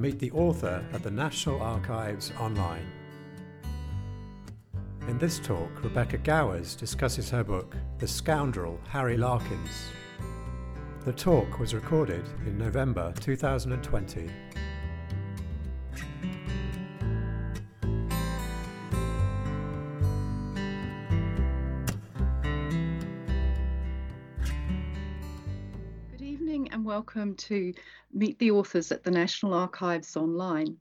[0.00, 2.90] meet the author at the National Archives online.
[5.08, 9.88] In this talk, Rebecca Gowers discusses her book, The Scoundrel Harry Larkyns.
[11.04, 14.30] The talk was recorded in November 2020.
[27.12, 27.74] Welcome to
[28.12, 30.76] Meet the Authors at the National Archives Online.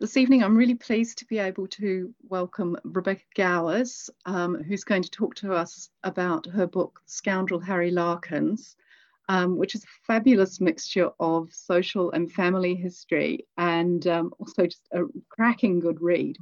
[0.00, 5.04] This evening, I'm really pleased to be able to welcome Rebecca Gowers, um, who's going
[5.04, 8.74] to talk to us about her book, Scoundrel Harry Larkyns,
[9.28, 14.88] um, which is a fabulous mixture of social and family history and um, also just
[14.90, 16.36] a cracking good read.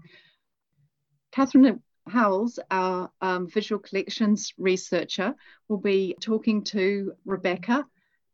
[1.32, 5.34] Catherine Howells, our um, visual collections researcher,
[5.68, 7.84] will be talking to Rebecca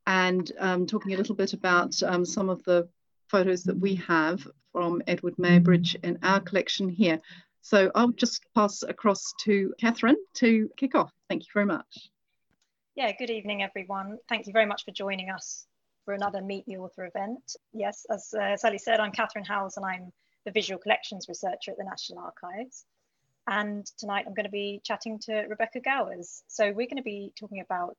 [0.07, 2.89] and um, talking a little bit about um, some of the
[3.29, 7.21] photos that we have from Eadweard Muybridge in our collection here.
[7.63, 11.13] So I'll just pass across to Catherine to kick off.
[11.29, 12.11] Thank you very much.
[12.95, 14.19] Yeah, good evening, everyone.
[14.29, 15.67] Thank you very much for joining us
[16.05, 17.57] for another Meet the Author event.
[17.73, 20.13] Yes, as uh, Sally said, I'm Catherine Howells and I'm
[20.45, 22.85] the Visual Collections Researcher at the National Archives.
[23.47, 26.43] And tonight I'm going to be chatting to Rebecca Gowers.
[26.49, 27.97] So we're going to be talking about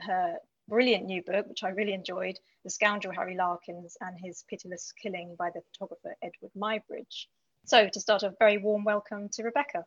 [0.00, 0.36] her
[0.70, 5.34] brilliant new book, which I really enjoyed, The Scoundrel Harry Larkyns and His Pitiless Killing
[5.36, 7.26] by the photographer Eadweard Muybridge.
[7.66, 9.84] So to start a very warm welcome to Rebecca.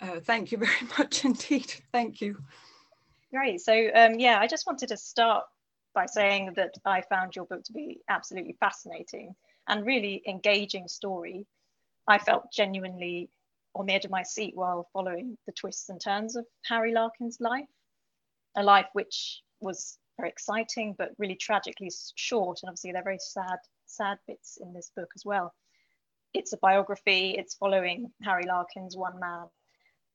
[0.00, 1.72] Uh, thank you very much indeed.
[1.92, 2.36] Thank you.
[3.32, 3.62] Great.
[3.62, 5.44] So um, yeah, I just wanted to start
[5.94, 9.34] by saying that I found your book to be absolutely fascinating
[9.66, 11.46] and really engaging story.
[12.06, 13.30] I felt genuinely
[13.74, 17.38] on the edge of my seat while following the twists and turns of Harry Larkin's
[17.40, 17.64] life,
[18.56, 22.60] a life which was very exciting, but really tragically short.
[22.62, 25.52] And obviously, they're very sad, sad bits in this book as well.
[26.32, 27.34] It's a biography.
[27.36, 29.46] It's following Harry Larkyns, one man.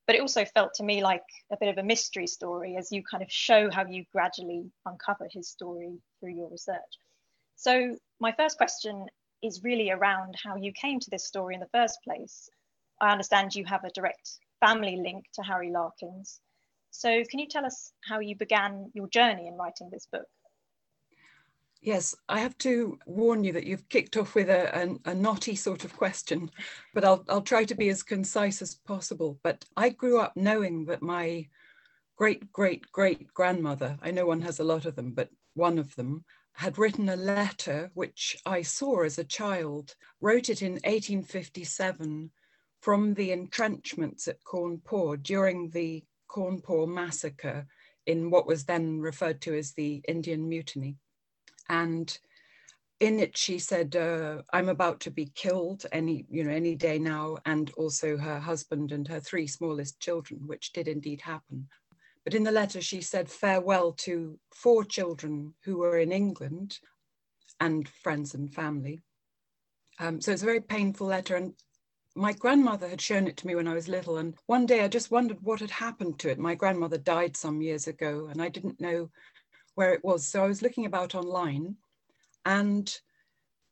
[0.07, 3.03] But it also felt to me like a bit of a mystery story as you
[3.03, 6.97] kind of show how you gradually uncover his story through your research.
[7.55, 9.05] So, my first question
[9.41, 12.49] is really around how you came to this story in the first place.
[12.99, 16.39] I understand you have a direct family link to Harry Larkins.
[16.91, 20.27] So, can you tell us how you began your journey in writing this book?
[21.81, 25.55] Yes, I have to warn you that you've kicked off with a, a, a, knotty
[25.55, 26.51] sort of question,
[26.93, 29.39] but I'll, I'll try to be as concise as possible.
[29.41, 31.47] But I grew up knowing that my
[32.17, 35.95] great great great grandmother, I know one has a lot of them, but one of
[35.95, 42.29] them had written a letter which I saw as a child, wrote it in 1857
[42.81, 47.67] from the entrenchments at Cawnpore during the Cawnpore massacre
[48.05, 50.95] in what was then referred to as the Indian Mutiny.
[51.69, 52.17] And
[52.99, 56.99] in it, she said, uh, I'm about to be killed any, you know, any day
[56.99, 61.67] now, and also her husband and her three smallest children, which did indeed happen.
[62.23, 66.77] But in the letter, she said farewell to four children who were in England
[67.59, 69.01] and friends and family.
[69.99, 71.35] Um, so it's a very painful letter.
[71.35, 71.53] And
[72.15, 74.17] my grandmother had shown it to me when I was little.
[74.17, 76.39] And one day I just wondered what had happened to it.
[76.39, 79.09] My grandmother died some years ago, and I didn't know
[79.75, 80.27] where it was.
[80.27, 81.77] So I was looking about online.
[82.45, 82.93] And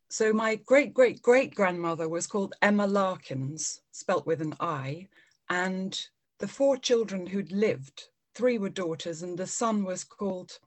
[0.09, 5.07] so my great great great grandmother was called Emma Larkins, spelt with an I.
[5.49, 5.99] And
[6.39, 8.05] the four children who'd lived,
[8.35, 10.59] three were daughters, and the son was called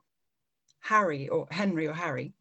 [0.81, 2.35] Harry or Henry or Harry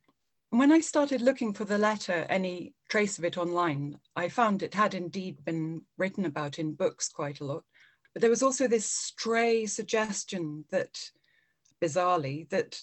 [0.52, 4.74] when I started looking for the letter, any trace of it online, I found it
[4.74, 7.64] had indeed been written about in books quite a lot.
[8.14, 11.00] But there was also this stray suggestion that,
[11.82, 12.82] bizarrely, that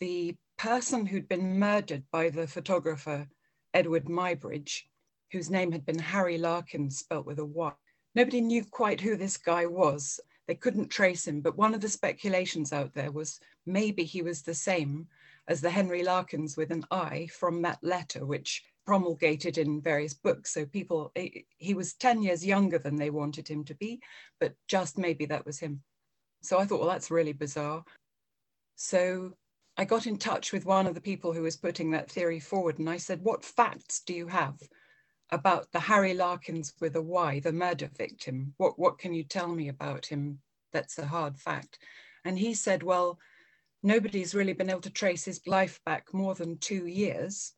[0.00, 3.28] the person who'd been murdered by the photographer
[3.76, 4.84] Eadweard Muybridge,
[5.30, 7.70] whose name had been Harry Larkyns, spelt with a Y,
[8.14, 10.18] nobody knew quite who this guy was.
[10.48, 14.40] They couldn't trace him, but one of the speculations out there was maybe he was
[14.40, 15.06] the same
[15.48, 20.54] as the Henry Larkins with an I from that letter, which promulgated in various books.
[20.54, 21.12] So people,
[21.58, 24.00] he was 10 years younger than they wanted him to be,
[24.38, 25.82] but just maybe that was him.
[26.42, 27.84] So I thought, well, that's really bizarre.
[28.76, 29.34] So
[29.76, 32.78] I got in touch with one of the people who was putting that theory forward,
[32.78, 34.58] and I said, What facts do you have
[35.30, 38.54] about the Harry Larkyns with a Y, the murder victim?
[38.56, 40.40] What, what can you tell me about him
[40.72, 41.78] that's a hard fact?
[42.24, 43.18] And he said, Well,
[43.82, 47.54] nobody's really been able to trace his life back more than two years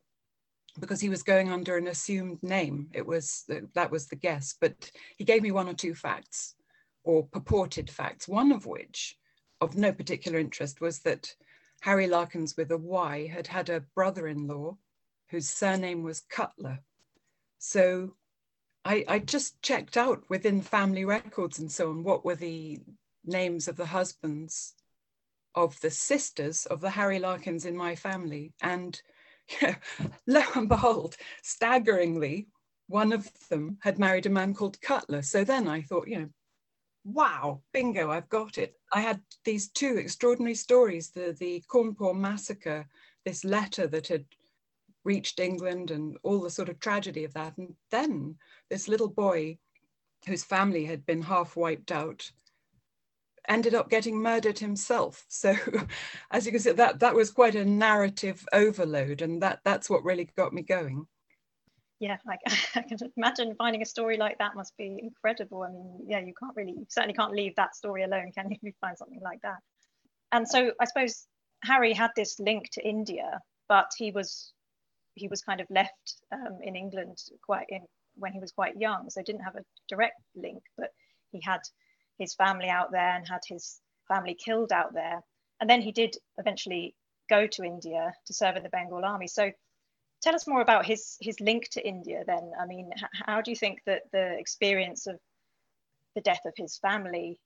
[0.79, 2.89] because he was going under an assumed name.
[2.93, 6.55] It was that was the guess, but he gave me one or two facts
[7.03, 9.17] or purported facts, one of which
[9.61, 11.35] of no particular interest was that
[11.81, 14.77] Harry Larkyns with a Y had had a brother-in-law
[15.29, 16.79] whose surname was Cutler.
[17.59, 18.15] So
[18.85, 22.79] I, I just checked out within family records and so on what were the
[23.25, 24.73] names of the husbands
[25.55, 28.53] of the sisters of the Harry Larkins in my family.
[28.61, 29.01] And
[29.61, 29.75] know,
[30.27, 32.47] lo and behold, staggeringly,
[32.87, 35.21] one of them had married a man called Cutler.
[35.21, 36.29] So then I thought, you know,
[37.05, 38.75] wow, bingo, I've got it.
[38.91, 42.85] I had these two extraordinary stories the, the Cawnpore massacre,
[43.25, 44.25] this letter that had
[45.03, 47.57] reached England and all the sort of tragedy of that.
[47.57, 48.35] And then
[48.69, 49.57] this little boy
[50.25, 52.31] whose family had been half wiped out
[53.47, 55.25] ended up getting murdered himself.
[55.29, 55.55] So
[56.31, 60.03] as you can see, that, that was quite a narrative overload and that, that's what
[60.03, 61.07] really got me going.
[61.99, 62.37] Yeah, I,
[62.75, 65.63] I can imagine finding a story like that must be incredible.
[65.63, 68.55] I mean, yeah, you can't really, you certainly can't leave that story alone, can you,
[68.61, 69.57] if you find something like that?
[70.31, 71.27] And so I suppose
[71.63, 74.51] Harry had this link to India, but he was
[75.15, 77.81] he was kind of left um, in England quite in
[78.15, 80.89] when he was quite young, so didn't have a direct link, but
[81.31, 81.61] he had
[82.23, 85.19] his family out there and had his family killed out there.
[85.59, 86.95] And then he did eventually
[87.29, 89.27] go to India to serve in the Bengal army.
[89.27, 89.51] So
[90.21, 92.45] tell us more about his his link to India then.
[92.61, 92.87] I mean,
[93.27, 95.17] how do you think that the experience of
[96.15, 97.39] the death of his family,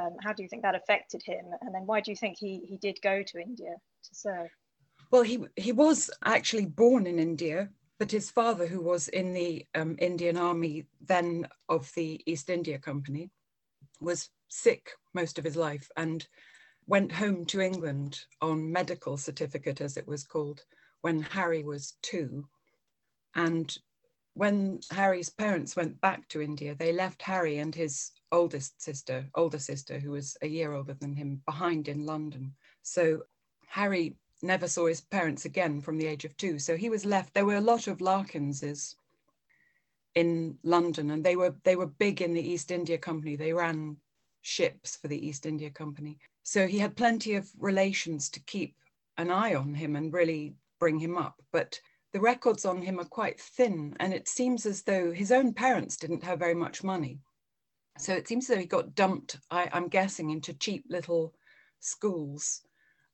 [0.00, 1.44] um, how do you think that affected him?
[1.60, 3.74] And then why do you think he, he did go to India
[4.06, 4.48] to serve?
[5.10, 9.66] Well, he, he was actually born in India, but his father, who was in the
[9.74, 13.30] um, Indian Army then of the East India Company,
[14.00, 16.26] was sick most of his life and
[16.86, 20.64] went home to England on medical certificate, as it was called,
[21.00, 22.46] when Harry was two.
[23.34, 23.76] And
[24.34, 29.58] when Harry's parents went back to India, they left Harry and his oldest sister, older
[29.58, 32.52] sister, who was a year older than him, behind in London.
[32.82, 33.22] So
[33.68, 36.58] Harry never saw his parents again from the age of two.
[36.58, 37.32] So he was left.
[37.32, 38.94] There were a lot of Larkinses
[40.14, 43.36] in London, and they were they were big in the East India Company.
[43.36, 43.96] They ran
[44.42, 46.18] ships for the East India Company.
[46.42, 48.76] So he had plenty of relations to keep
[49.16, 51.40] an eye on him and really bring him up.
[51.52, 51.80] But
[52.12, 55.96] the records on him are quite thin, and it seems as though his own parents
[55.96, 57.20] didn't have very much money.
[57.98, 61.34] So it seems as though he got dumped, I, I'm guessing, into cheap little
[61.80, 62.62] schools.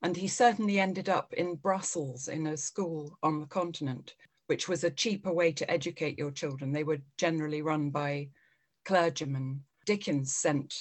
[0.03, 4.15] And he certainly ended up in Brussels in a school on the continent
[4.51, 6.73] which was a cheaper way to educate your children.
[6.73, 8.31] They were generally run by
[8.85, 9.63] clergymen.
[9.87, 10.75] Dickens sent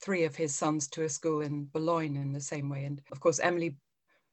[0.00, 2.86] three of his sons to a school in Boulogne in the same way.
[2.86, 3.76] And of course, Emily,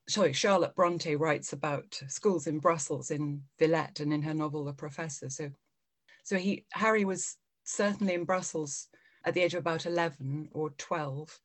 [0.08, 4.72] sorry, Charlotte Bronte writes about schools in Brussels in Villette and in her novel The
[4.72, 5.30] Professor.
[5.30, 5.52] So,
[6.24, 7.36] so he Harry was
[7.66, 8.88] certainly in Brussels
[9.26, 11.38] at the age of about 11 or 12,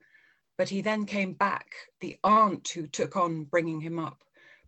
[0.57, 1.67] but he then came back.
[2.01, 4.24] The aunt who took on bringing him up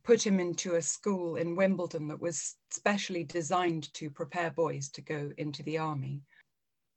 [0.07, 5.01] put him into a school in Wimbledon that was specially designed to prepare boys to
[5.01, 6.23] go into the army.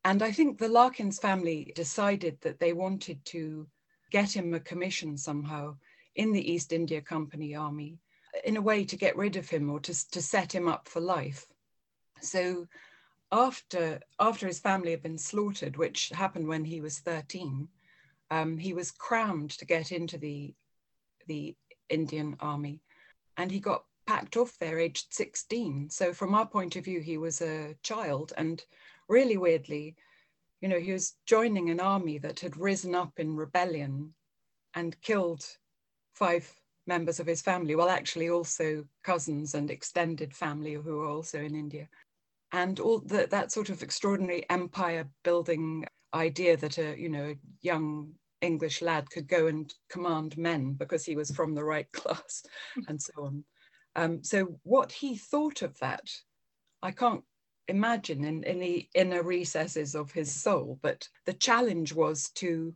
[0.05, 3.67] And I think the Larkins family decided that they wanted to
[4.11, 5.75] get him a commission somehow
[6.15, 7.97] in the East India Company army
[8.45, 10.99] in a way to get rid of him or to, to set him up for
[10.99, 11.47] life.
[12.21, 12.67] So
[13.31, 17.67] after, after his family had been slaughtered, which happened when he was 13,
[18.29, 20.53] um, he was crammed to get into the,
[21.25, 21.55] the
[21.89, 22.81] Indian army
[23.39, 25.89] and he got packed off there aged 16.
[25.89, 28.61] So from our point of view, he was a child and
[29.07, 29.95] really weirdly,
[30.59, 34.13] you know, he was joining an army that had risen up in rebellion
[34.73, 35.45] and killed
[36.13, 36.53] five
[36.85, 41.55] members of his family, well, actually also cousins and extended family who were also in
[41.55, 41.87] India.
[42.51, 48.15] And all that, that sort of extraordinary empire building idea that a, you know, young
[48.41, 52.43] English lad could go and command men because he was from the right class
[52.87, 53.43] and so on.
[53.95, 56.09] Um, so what he thought of that,
[56.81, 57.23] I can't
[57.67, 62.75] imagine in, in the inner recesses of his soul, but the challenge was to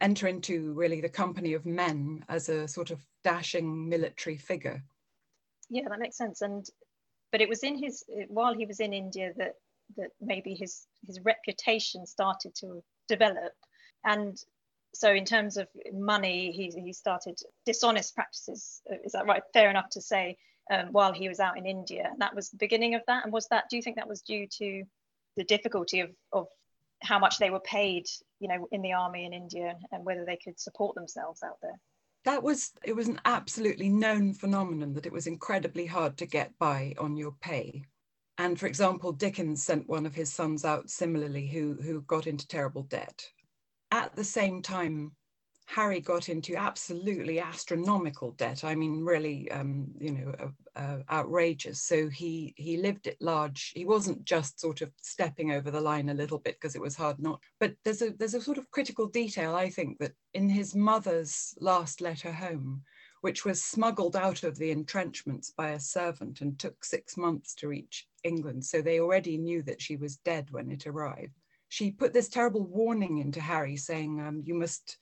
[0.00, 4.82] enter into really the company of men as a sort of dashing military figure.
[5.70, 6.42] Yeah, that makes sense.
[6.42, 6.66] And
[7.30, 9.54] but it was in his while he was in India that
[9.96, 13.52] that maybe his his reputation started to develop
[14.04, 14.42] and
[14.94, 18.82] so in terms of money, he, he started dishonest practices.
[18.90, 19.42] Uh, is that right?
[19.52, 20.36] Fair enough to say
[20.70, 22.08] um, while he was out in India.
[22.10, 23.24] And that was the beginning of that.
[23.24, 24.84] And was that, do you think that was due to
[25.36, 26.46] the difficulty of, of
[27.00, 28.06] how much they were paid,
[28.38, 31.78] you know, in the army in India and whether they could support themselves out there?
[32.24, 36.56] That was, it was an absolutely known phenomenon that it was incredibly hard to get
[36.58, 37.82] by on your pay.
[38.38, 42.46] And for example, Dickens sent one of his sons out similarly who, who got into
[42.46, 43.26] terrible debt
[43.92, 45.12] at the same time,
[45.66, 48.64] Harry got into absolutely astronomical debt.
[48.64, 51.82] I mean, really, um, you know, uh, uh, outrageous.
[51.82, 53.72] So he he lived at large.
[53.74, 56.96] He wasn't just sort of stepping over the line a little bit because it was
[56.96, 57.40] hard not.
[57.60, 61.54] But there's a there's a sort of critical detail I think that in his mother's
[61.60, 62.82] last letter home,
[63.20, 67.68] which was smuggled out of the entrenchments by a servant and took six months to
[67.68, 68.64] reach England.
[68.64, 71.41] So they already knew that she was dead when it arrived.
[71.72, 74.98] She put this terrible warning into Harry saying, um, "You must."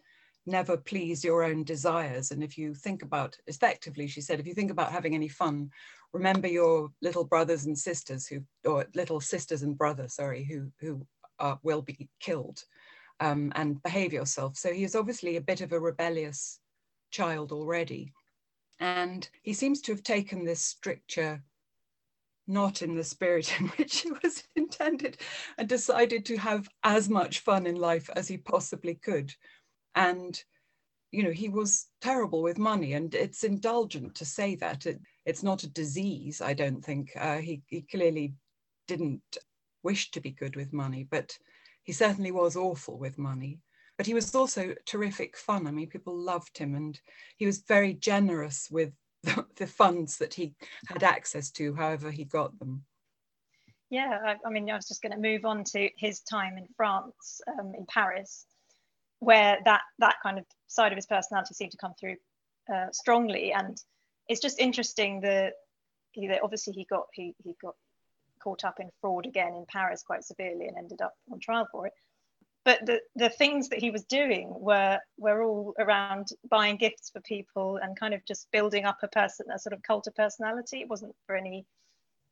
[0.47, 2.31] never please your own desires.
[2.31, 5.71] And if you think about, effectively, she said, if you think about having any fun,
[6.12, 11.07] remember your little brothers and sisters who, or little sisters and brothers, sorry, who, who
[11.62, 12.65] will be killed
[13.21, 14.57] um, and behave yourself.
[14.57, 16.59] So he is obviously a bit of a rebellious
[17.11, 18.12] child already.
[18.81, 21.43] And he seems to have taken this stricture
[22.47, 25.19] not in the spirit in which it was intended
[25.59, 29.33] and decided to have as much fun in life as he possibly could.
[29.95, 30.43] And
[31.11, 34.87] you know he was terrible with money and it's indulgent to say that.
[34.87, 37.11] It, it's not a disease i don't think.
[37.17, 38.35] Uh, he, he clearly
[38.89, 39.39] didn't
[39.83, 41.37] wish to be good with money but
[41.83, 43.59] he certainly was awful with money.
[43.97, 45.67] But he was also terrific fun.
[45.67, 46.99] I mean people loved him and
[47.37, 48.93] he was very generous with
[49.57, 50.55] the, funds that he
[50.87, 52.85] had access to however he got them.
[53.91, 56.67] Yeah I, I mean i was just going to move on to his time in
[56.77, 58.47] france um, in paris
[59.21, 62.17] where that that kind of side of his personality seemed to come through
[62.73, 63.53] uh, strongly.
[63.53, 63.77] And
[64.29, 65.55] it's just interesting that,
[66.17, 67.75] that obviously he got he, he got
[68.43, 71.87] caught up in fraud again in Paris quite severely and ended up on trial for
[71.87, 71.93] it
[72.64, 77.21] but the, the things that he was doing were were all around buying gifts for
[77.21, 80.81] people and kind of just building up a person a sort of cult of personality
[80.81, 81.64] it wasn't for any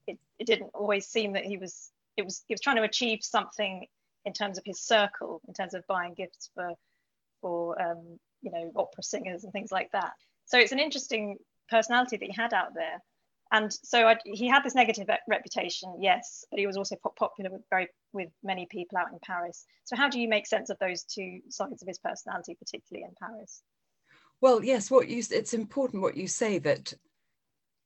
[0.07, 3.21] it, it didn't always seem that he was it was he was trying to achieve
[3.23, 3.87] something
[4.25, 6.75] in terms of his circle, in terms of buying gifts for,
[7.41, 10.13] for um, you know, opera singers and things like that.
[10.45, 13.03] So it's an interesting personality that he had out there.
[13.51, 17.63] And so I, he had this negative reputation, yes, but he was also popular with
[17.71, 19.65] very with many people out in Paris.
[19.85, 23.15] So how do you make sense of those two sides of his personality, particularly in
[23.21, 23.63] Paris?
[24.41, 26.93] Well, yes, what you it's important what you say that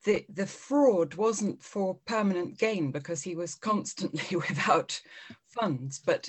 [0.05, 5.01] the the fraud wasn't for permanent gain because he was constantly without
[5.47, 6.29] funds, but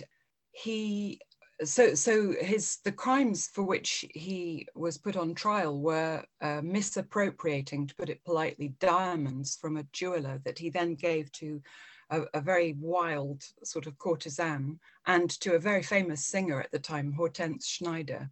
[0.51, 1.19] he
[1.63, 7.87] so so his the crimes for which he was put on trial were uh, misappropriating,
[7.87, 11.61] to put it politely, diamonds from a jeweler that he then gave to
[12.09, 16.79] a, a, very wild sort of courtesan and to a very famous singer at the
[16.79, 18.29] time, Hortense Schneider,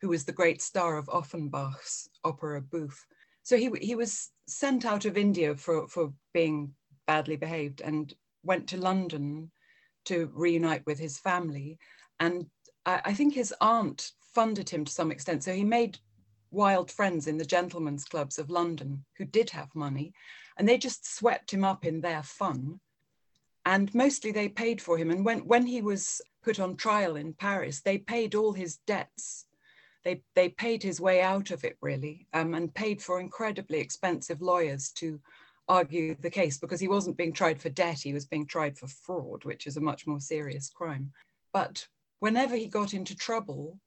[0.00, 3.04] who was the great star of Offenbach's opera Bouffe.
[3.42, 6.74] So he he was sent out of India for for being
[7.06, 8.12] badly behaved and
[8.44, 9.50] went to London
[10.04, 11.78] to reunite with his family.
[12.20, 12.46] And
[12.86, 15.42] I, I think his aunt funded him to some extent.
[15.42, 15.98] So he made
[16.50, 20.12] wild friends in the gentlemen's clubs of London who did have money,
[20.56, 22.80] and they just swept him up in their fun.
[23.66, 25.10] And mostly they paid for him.
[25.10, 29.46] And when, when he was put on trial in Paris, they paid all his debts.
[30.04, 34.40] They, they paid his way out of it, really, um, and paid for incredibly expensive
[34.40, 35.20] lawyers to
[35.68, 38.88] argue the case because he wasn't being tried for debt, he was being tried for
[38.88, 41.12] fraud, which is a much more serious crime.
[41.52, 41.86] But
[42.20, 43.78] whenever he got into trouble,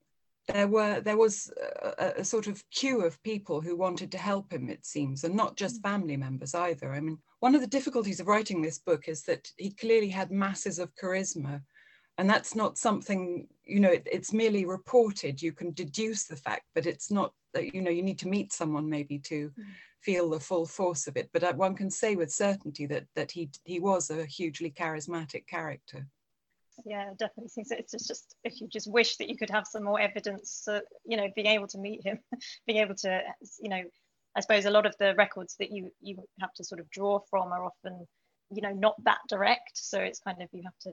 [0.48, 1.52] there were there was
[2.00, 5.34] a, a, sort of queue of people who wanted to help him it seems and
[5.34, 9.08] not just family members either i mean one of the difficulties of writing this book
[9.08, 11.62] is that he clearly had masses of charisma
[12.18, 16.64] and that's not something you know it, it's merely reported you can deduce the fact
[16.76, 19.64] but it's not that you know you need to meet someone maybe to mm
[20.04, 21.30] feel the full force of it.
[21.34, 25.48] But uh, one can say with certainty that that he he was a hugely charismatic
[25.48, 26.06] character.
[26.86, 27.52] Yeah, definitely.
[27.56, 30.80] It's just, just if you just wish that you could have some more evidence, uh,
[31.06, 32.20] you know, being able to meet him,
[32.68, 33.22] being able to,
[33.62, 33.82] you know,
[34.36, 37.20] I suppose a lot of the records that you you have to sort of draw
[37.30, 38.08] from are often,
[38.52, 39.72] you know, not that direct.
[39.76, 40.92] So it's kind of you have to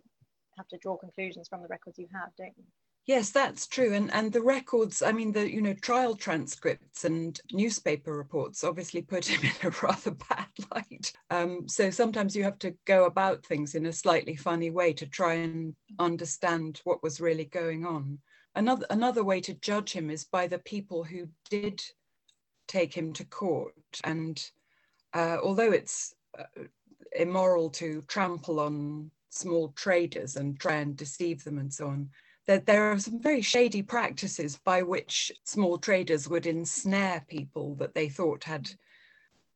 [0.58, 2.64] have to draw conclusions from the records you have, don't you?
[3.06, 3.92] Yes, that's true.
[3.94, 9.02] And and the records, I mean, the you know trial transcripts and newspaper reports obviously
[9.02, 11.12] put him in a rather bad light.
[11.30, 15.06] Um, so sometimes you have to go about things in a slightly funny way to
[15.06, 18.18] try and understand what was really going on.
[18.54, 21.82] Another another way to judge him is by the people who did
[22.68, 23.74] take him to court.
[24.04, 24.40] And
[25.14, 26.44] uh, although it's uh,
[27.16, 32.10] immoral to trample on small traders and try and deceive them and so on
[32.50, 37.94] that there are some very shady practices by which small traders would ensnare people that
[37.94, 38.68] they thought had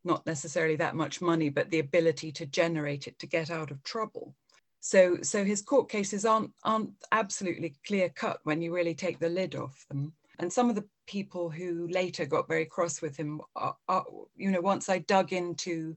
[0.04, 3.82] not necessarily that much money, but the ability to generate it to get out of
[3.82, 4.32] trouble.
[4.78, 9.28] So, so his court cases aren't, aren't absolutely clear cut when you really take the
[9.28, 10.12] lid off them.
[10.38, 14.04] And some of the people who later got very cross with him, are, are,
[14.36, 15.96] you know, once I dug into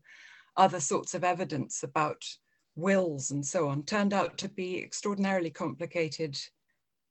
[0.55, 2.25] other sorts of evidence about
[2.75, 6.35] wills and so on, turned out to be extraordinarily complicated,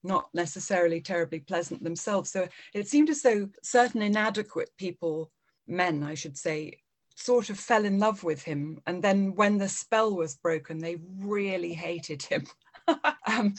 [0.06, 2.30] not necessarily terribly pleasant themselves.
[2.30, 5.30] So it seemed as though certain inadequate people,
[5.66, 6.78] men, I should say,
[7.16, 8.80] sort of fell in love with him.
[8.86, 12.46] And then when the spell was broken, they really hated him.
[13.26, 13.54] um,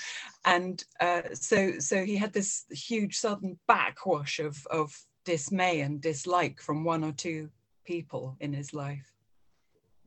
[0.46, 6.62] and uh, so, so he had this huge sudden backwash of, of dismay and dislike
[6.62, 7.50] from one or two
[7.84, 9.12] people in his life.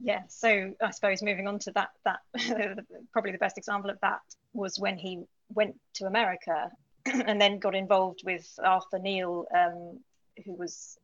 [0.03, 2.21] Yeah, so I suppose moving on to that, that
[3.13, 4.21] probably the best example of that
[4.55, 6.71] was when he went to America
[7.07, 10.01] and then got involved with Arthur Neal, um,
[10.45, 10.99] who was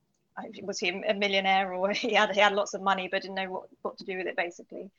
[0.62, 3.50] was he a millionaire or he had he had lots of money but didn't know
[3.50, 4.90] what, what to do with it basically.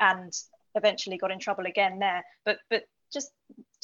[0.00, 0.32] And
[0.74, 2.24] eventually got in trouble again there.
[2.44, 3.30] But but just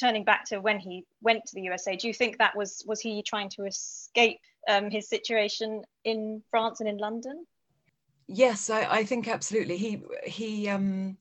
[0.01, 3.01] turning back to when he went to the USA do you think that was was
[3.01, 7.47] he trying to escape um, his situation in France and in London?
[8.27, 9.77] Yes I, I think absolutely.
[9.77, 11.19] He he um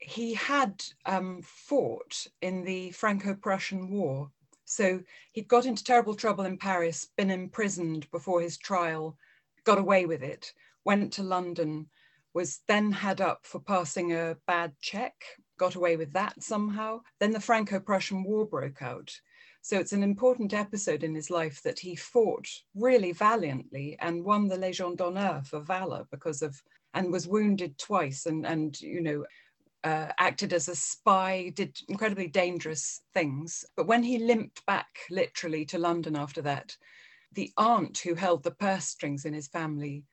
[0.00, 4.30] he had um, fought in the Franco-Prussian War
[4.70, 5.02] so
[5.32, 9.18] he'd got into terrible trouble in Paris, been imprisoned before his trial,
[9.64, 10.52] got away with it,
[10.84, 11.88] went to London,
[12.34, 15.14] was then had up for passing a bad check,
[15.58, 17.00] got away with that somehow.
[17.18, 19.12] Then the Franco Prussian War broke out.
[19.60, 24.46] So it's an important episode in his life that he fought really valiantly and won
[24.46, 26.62] the Legion d'honneur for valor because of,
[26.94, 29.24] and was wounded twice and, and you know,
[29.84, 33.64] uh, acted as a spy, did incredibly dangerous things.
[33.76, 36.76] But when he limped back literally to London after that,
[37.32, 40.04] the aunt who held the purse strings in his family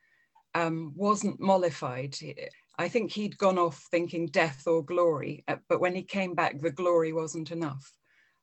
[0.54, 2.16] um, wasn't mollified.
[2.78, 6.60] I think he'd gone off thinking death or glory, uh, but when he came back,
[6.60, 7.92] the glory wasn't enough.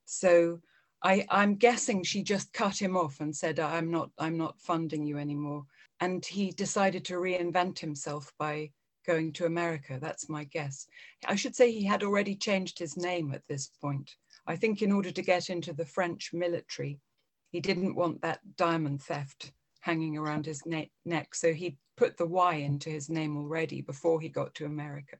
[0.05, 0.60] So
[1.03, 5.05] I, I'm guessing she just cut him off and said, "I'm not, I'm not funding
[5.05, 5.64] you anymore."
[6.00, 8.72] And he decided to reinvent himself by
[9.05, 9.98] going to America.
[10.01, 10.87] That's my guess.
[11.25, 14.15] I should say he had already changed his name at this point.
[14.48, 17.00] I think in order to get into the French military,
[17.51, 21.35] he didn't want that diamond theft hanging around his ne neck.
[21.35, 25.18] So he put the Y into his name already before he got to America.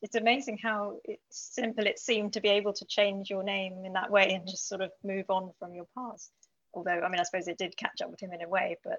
[0.00, 0.98] It's amazing how
[1.30, 4.68] simple it seemed to be able to change your name in that way and just
[4.68, 6.30] sort of move on from your past.
[6.72, 8.98] Although, I mean, I suppose it did catch up with him in a way, but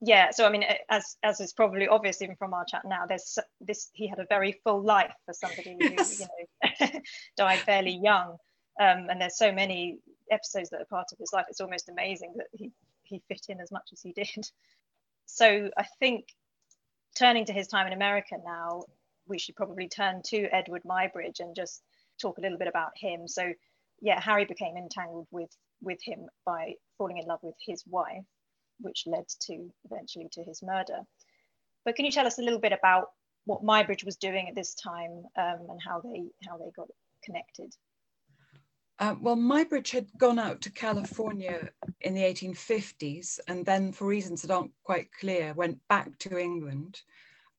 [0.00, 3.38] yeah so i mean as as is probably obvious even from our chat now there's
[3.60, 6.18] this he had a very full life for somebody yes.
[6.18, 7.00] who you know
[7.36, 8.36] died fairly young.
[8.80, 9.98] Um, and there's so many
[10.30, 12.70] episodes that are part of his life it's almost amazing that he
[13.02, 14.46] he fit in as much as he did.
[15.26, 16.24] So i think
[17.16, 18.84] turning to his time in america now
[19.26, 21.82] we should probably turn to eadweard muybridge and just
[22.20, 23.28] talk a little bit about him.
[23.28, 23.52] So
[24.00, 25.50] yeah harry became entangled with
[25.82, 28.24] with him by falling in love with his wife
[28.80, 31.00] which led to eventually to his murder.
[31.84, 33.08] But can you tell us a little bit about
[33.44, 36.88] what Muybridge was doing at this time um, and how they how they got
[37.24, 37.74] connected?
[39.00, 41.70] Uh, well, Muybridge had gone out to California
[42.02, 47.00] in the 1850s and then, for reasons that aren't quite clear, went back to England.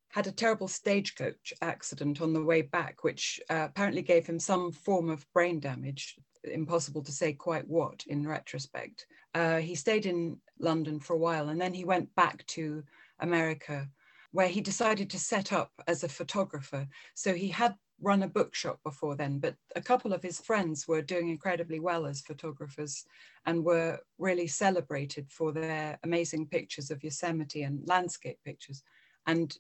[0.10, 4.72] Had a terrible stagecoach accident on the way back, which uh, apparently gave him some
[4.72, 6.16] form of brain damage.
[6.44, 9.08] Impossible to say quite what in retrospect.
[9.34, 12.84] Uh, he stayed in London for a while and then he went back to
[13.20, 13.88] America
[14.32, 16.88] where he decided to set up as a photographer.
[17.16, 21.02] So he had run a bookshop before then, but a couple of his friends were
[21.02, 23.06] doing incredibly well as photographers
[23.46, 28.84] and were really celebrated for their amazing pictures of Yosemite and landscape pictures.
[29.28, 29.56] And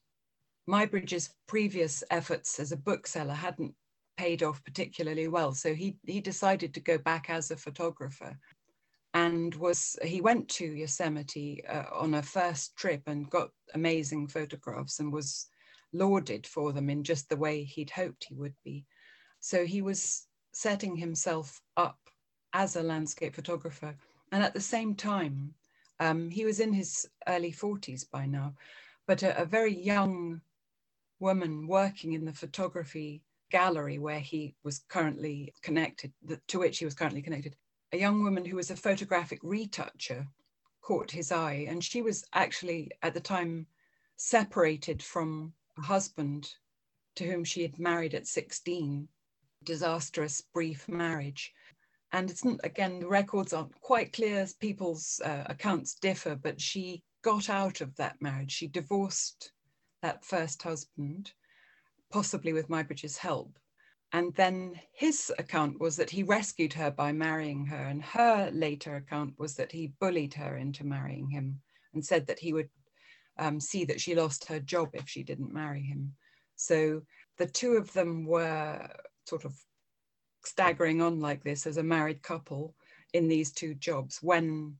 [0.67, 3.75] Muybridge's previous efforts as a bookseller hadn't
[4.17, 5.53] paid off particularly well.
[5.53, 8.37] So he, he decided to go back as a photographer
[9.13, 14.99] and was he went to Yosemite uh, on a first trip and got amazing photographs
[14.99, 15.47] and was
[15.93, 18.85] lauded for them in just the way he'd hoped he would be.
[19.39, 21.99] So he was setting himself up
[22.53, 23.95] as a landscape photographer.
[24.31, 25.53] And at the same time,
[25.99, 28.53] um, he was in his early 40s by now,
[29.07, 30.41] but a, a very young
[31.19, 33.21] woman working in the photography
[33.51, 36.11] gallery where he was currently connected,
[36.47, 37.55] to which he was currently connected,
[37.93, 40.27] a young woman who was a photographic retoucher
[40.81, 41.65] caught his eye.
[41.67, 43.67] And she was actually at the time
[44.15, 46.49] separated from a husband
[47.15, 49.07] to whom she had married at 16,
[49.63, 51.53] disastrous, brief marriage.
[52.13, 57.03] And it's not again, the records aren't quite clear, people's uh, accounts differ, but she
[57.21, 58.51] got out of that marriage.
[58.51, 59.51] She divorced
[60.01, 61.31] that first husband,
[62.11, 63.57] possibly with Muybridge's help,
[64.13, 68.97] And then his account was that he rescued her by marrying her, and her later
[68.97, 71.61] account was that he bullied her into marrying him
[71.93, 72.69] and said that he would
[73.37, 76.13] um, see that she lost her job if she didn't marry him.
[76.57, 77.01] So
[77.37, 78.87] the two of them were
[79.25, 79.55] sort of
[80.43, 82.75] staggering on like this as a married couple
[83.13, 84.75] in these two jobs when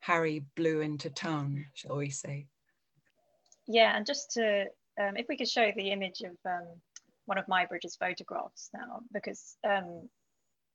[0.00, 2.46] Harry blew into town, shall we say.
[3.66, 4.64] Yeah, and just to,
[5.00, 6.66] um, if we could show the image of um,
[7.26, 10.08] one of Muybridge's photographs now, because um,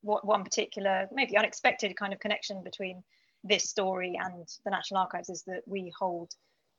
[0.02, 3.04] what one particular, maybe unexpected kind of connection between
[3.44, 6.32] this story and the National Archives is that we hold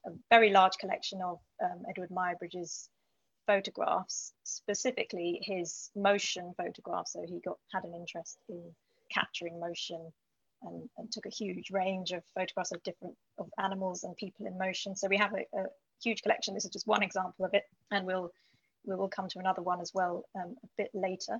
[0.07, 2.88] a very large collection of um, Eadweard Muybridge's
[3.46, 7.14] photographs, specifically his motion photographs.
[7.14, 8.62] So he got had an interest in
[9.11, 10.12] capturing motion
[10.62, 14.59] and, and, took a huge range of photographs of different of animals and people in
[14.59, 14.94] motion.
[14.96, 15.64] So we have a, a
[16.02, 16.54] huge collection.
[16.54, 18.31] This is just one example of it, and we'll
[18.84, 21.38] we will come to another one as well um, a bit later.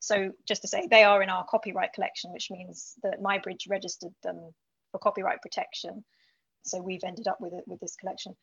[0.00, 4.12] So just to say, they are in our copyright collection, which means that Muybridge registered
[4.22, 4.52] them
[4.92, 6.04] for copyright protection.
[6.62, 8.36] So we've ended up with it with this collection.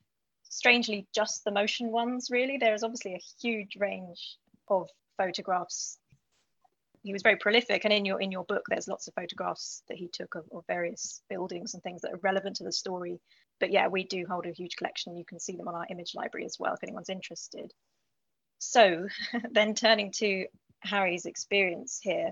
[0.49, 2.57] Strangely, just the motion ones, really.
[2.57, 5.97] There is obviously a huge range of photographs.
[7.01, 9.97] He was very prolific, and in your in your book, there's lots of photographs that
[9.97, 13.19] he took of, of various buildings and things that are relevant to the story.
[13.59, 15.17] But yeah, we do hold a huge collection.
[15.17, 17.71] You can see them on our image library as well if anyone's interested.
[18.71, 19.07] So
[19.51, 20.45] then turning to
[20.79, 22.31] Harry's experience here,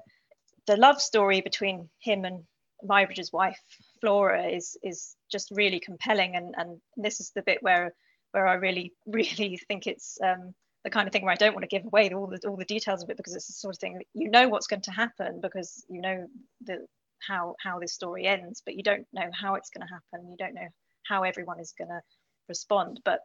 [0.68, 2.44] the love story between him and
[2.84, 3.60] Muybridge's wife,
[4.00, 6.36] Flora, is is just really compelling.
[6.36, 7.94] And, and this is the bit where
[8.32, 11.64] where I really, really think it's um, the kind of thing where I don't want
[11.64, 13.80] to give away all the all the details of it because it's the sort of
[13.80, 16.28] thing that you know what's going to happen because you know
[16.62, 16.86] the
[17.28, 20.30] how how this story ends, but you don't know how it's going to happen.
[20.30, 20.70] You don't know
[21.04, 22.02] how everyone is going to
[22.50, 23.00] respond.
[23.06, 23.20] But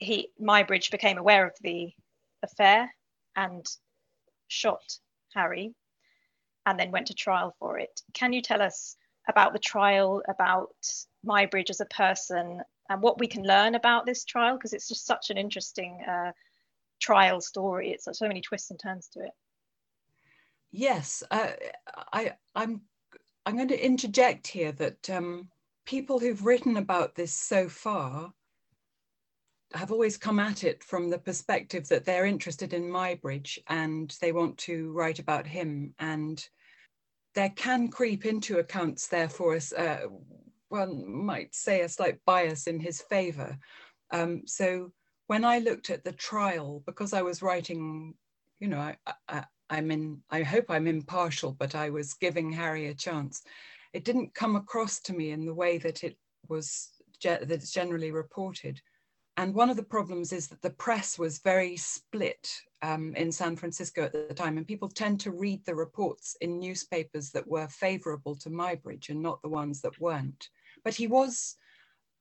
[0.00, 1.92] he Muybridge became aware of the
[2.42, 2.90] affair
[3.36, 3.64] and
[4.48, 4.82] shot
[5.34, 5.74] Harry
[6.66, 8.00] and then went to trial for it.
[8.14, 8.96] Can you tell us
[9.28, 10.74] about the trial, about
[11.24, 14.56] Muybridge as a person, and what we can learn about this trial?
[14.56, 16.32] Because it's just such an interesting uh,
[17.00, 17.90] trial story.
[17.90, 19.32] It's so many twists and turns to it.
[20.72, 21.50] Yes, uh,
[22.12, 22.82] I, I'm.
[23.46, 25.48] I'm going to interject here that um,
[25.86, 28.34] people who've written about this so far
[29.72, 34.32] have always come at it from the perspective that they're interested in Muybridge and they
[34.32, 35.94] want to write about him.
[35.98, 36.44] And
[37.34, 39.98] there can creep into accounts, therefore, uh,
[40.68, 43.56] one might say, a slight bias in his favor.
[44.10, 44.92] Um, so
[45.28, 48.14] when I looked at the trial, because I was writing,
[48.58, 48.96] you know, I,
[49.28, 53.42] I, I'm in, I hope I'm impartial, but I was giving Harry a chance.
[53.92, 56.16] It didn't come across to me in the way that it
[56.48, 56.90] was,
[57.22, 58.80] that it's generally reported.
[59.40, 63.56] And one of the problems is that the press was very split um, in San
[63.56, 67.66] Francisco at the time, and people tend to read the reports in newspapers that were
[67.68, 70.50] favorable to Muybridge and not the ones that weren't.
[70.84, 71.56] But he was,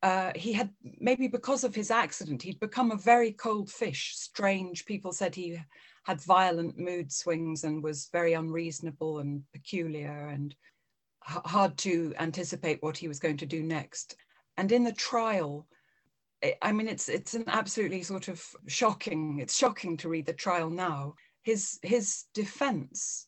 [0.02, 4.86] uh, he had, maybe because of his accident, he'd become a very cold fish, strange.
[4.86, 5.60] People said he
[6.06, 10.56] had violent mood swings and was very unreasonable and peculiar and
[11.20, 14.16] hard to anticipate what he was going to do next.
[14.56, 15.68] And in the trial,
[16.62, 19.40] I mean, it's it's an absolutely sort of shocking.
[19.40, 21.16] It's shocking to read the trial now.
[21.42, 23.28] His his defence,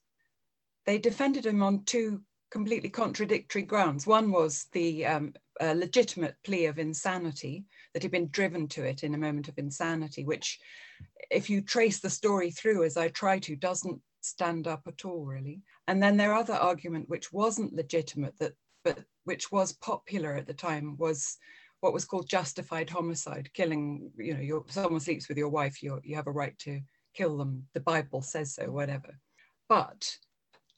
[0.86, 2.22] they defended him on two
[2.52, 4.06] completely contradictory grounds.
[4.06, 9.14] One was the um, legitimate plea of insanity that he'd been driven to it in
[9.14, 10.60] a moment of insanity, which,
[11.30, 15.26] if you trace the story through, as I try to, doesn't stand up at all,
[15.26, 15.62] really.
[15.88, 20.54] And then their other argument, which wasn't legitimate, that but which was popular at the
[20.54, 21.38] time, was
[21.82, 26.00] what was called justified homicide, killing, you know, your, someone sleeps with your wife, you
[26.04, 26.80] you have a right to
[27.14, 27.68] kill them.
[27.74, 29.18] The Bible says so, whatever.
[29.68, 30.18] But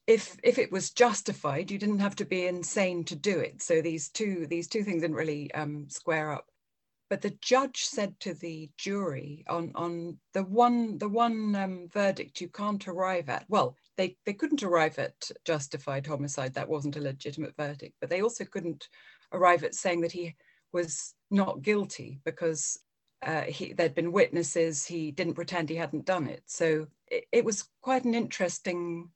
[0.07, 3.61] if if it was justified, you didn't have to be insane to do it.
[3.61, 6.45] So these two these two things didn't really um, square up.
[7.09, 12.41] But the judge said to the jury on on the one the one um, verdict
[12.41, 13.45] you can't arrive at.
[13.49, 16.53] Well, they they couldn't arrive at justified homicide.
[16.53, 17.95] That wasn't a legitimate verdict.
[17.99, 18.87] But they also couldn't
[19.33, 20.35] arrive at saying that he
[20.73, 22.79] was not guilty because
[23.25, 24.85] uh, he, there'd been witnesses.
[24.85, 26.43] He didn't pretend he hadn't done it.
[26.45, 29.09] So it, it was quite an interesting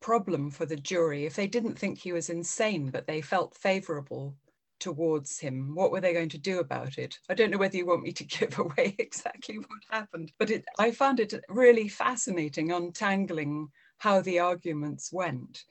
[0.00, 1.24] problem for the jury.
[1.24, 4.36] If they didn't think he was insane, but they felt favorable
[4.80, 7.16] towards him, what were they going to do about it?
[7.28, 10.64] I don't know whether you want me to give away exactly what happened, but it,
[10.78, 15.62] I found it really fascinating untangling how the arguments went.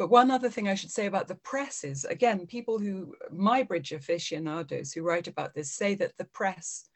[0.00, 3.92] But one other thing I should say about the press is, again, people who, Muybridge
[3.92, 6.88] aficionados who write about this say that the press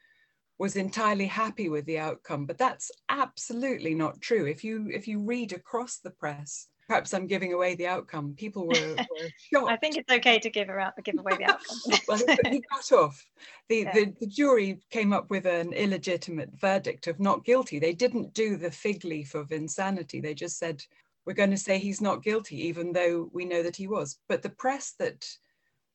[0.57, 5.21] was entirely happy with the outcome but that's absolutely not true if you if you
[5.21, 8.35] read across the press perhaps I'm giving away the outcome.
[8.37, 9.71] People were, were shocked.
[9.71, 11.79] I think it's okay to give, out, give away the outcome.
[12.09, 12.19] well,
[12.51, 13.27] he got off.
[13.69, 13.93] The, yeah.
[13.93, 17.79] the, the, jury came up with an illegitimate verdict of not guilty.
[17.79, 20.21] They didn't do the fig leaf of insanity.
[20.21, 20.83] They just said,
[21.27, 24.19] we're going to say he's not guilty, even though we know that he was.
[24.29, 25.27] But the press that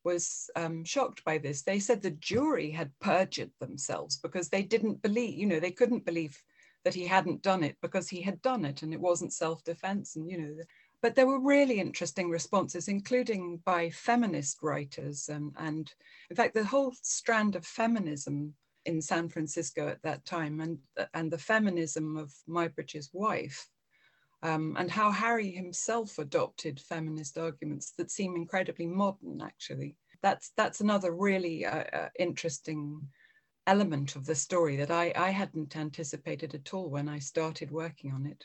[0.03, 5.01] was um, shocked by this, they said the jury had perjured themselves because they didn't
[5.01, 6.41] believe, you know, they couldn't believe
[6.83, 10.29] that he hadn't done it because he had done it and it wasn't self-defense and
[10.29, 10.55] you know
[11.01, 15.93] but there were really interesting responses including by feminist writers and, and
[16.29, 18.53] in fact the whole strand of feminism
[18.85, 20.77] in San Francisco at that time and
[21.13, 23.67] and the feminism of Muybridge's wife
[24.41, 30.81] um, and how Harry himself adopted feminist arguments that seem incredibly modern actually that's that's
[30.81, 33.01] another really uh, uh, interesting
[33.67, 38.11] element of the story that I, I hadn't anticipated at all when I started working
[38.11, 38.43] on it.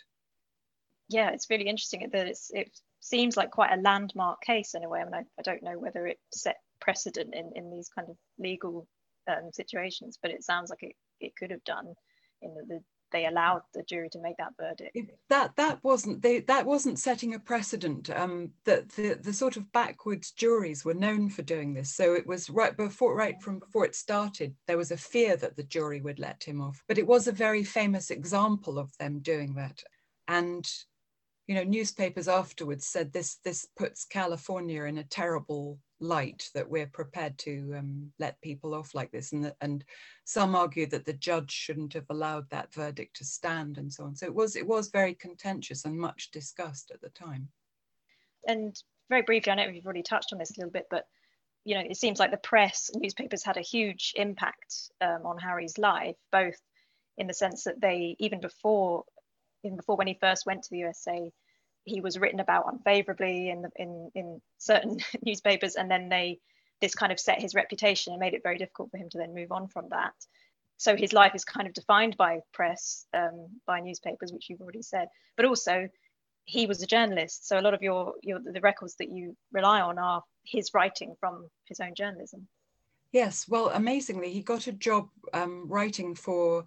[1.09, 5.01] Yeah, it's really interesting that it seems like quite a landmark case in a way.
[5.01, 8.17] I mean, I, I don't know whether it set precedent in, in these kind of
[8.39, 8.87] legal
[9.29, 11.95] um, situations, but it sounds like it, it could have done
[12.43, 12.81] in the, the
[13.15, 14.99] they allowed the jury to make that verdict.
[15.31, 18.11] That that wasn't they that wasn't setting a precedent.
[18.11, 21.95] Um, that the the sort of backwards juries were known for doing this.
[21.95, 25.57] So it was right before right from before it started, there was a fear that
[25.57, 26.83] the jury would let him off.
[26.89, 29.81] But it was a very famous example of them doing that.
[30.27, 30.69] And
[31.47, 36.87] you know, newspapers afterwards said this this puts California in a terrible light that we're
[36.87, 39.33] prepared to um, let people off like this.
[39.33, 39.85] And, the, and
[40.25, 44.17] some argue that the judge shouldn't have allowed that verdict to stand and so on.
[44.17, 47.49] So it was, it was very contentious and much discussed at the time.
[48.47, 48.77] And
[49.09, 51.07] very briefly, I know you've already touched on this a little bit, but
[51.65, 55.79] you know, it seems like the press, newspapers had a huge impact um, on Harry's
[55.79, 56.61] life, both
[57.17, 59.05] in the sense that they, even before,
[59.63, 61.33] even before when he first went to the USA,
[61.85, 66.41] he was written about unfavorably in the, in in certain newspapers, and then they
[66.81, 69.35] this kind of set his reputation and made it very difficult for him to then
[69.35, 70.13] move on from that.
[70.77, 74.83] So his life is kind of defined by press, um, by newspapers, which you've already
[74.83, 75.89] said, but also
[76.45, 77.47] he was a journalist.
[77.47, 81.15] So a lot of your, your the records that you rely on are his writing
[81.19, 82.49] from his own journalism.
[83.13, 86.67] Yes, well, amazingly, he got a job um, writing for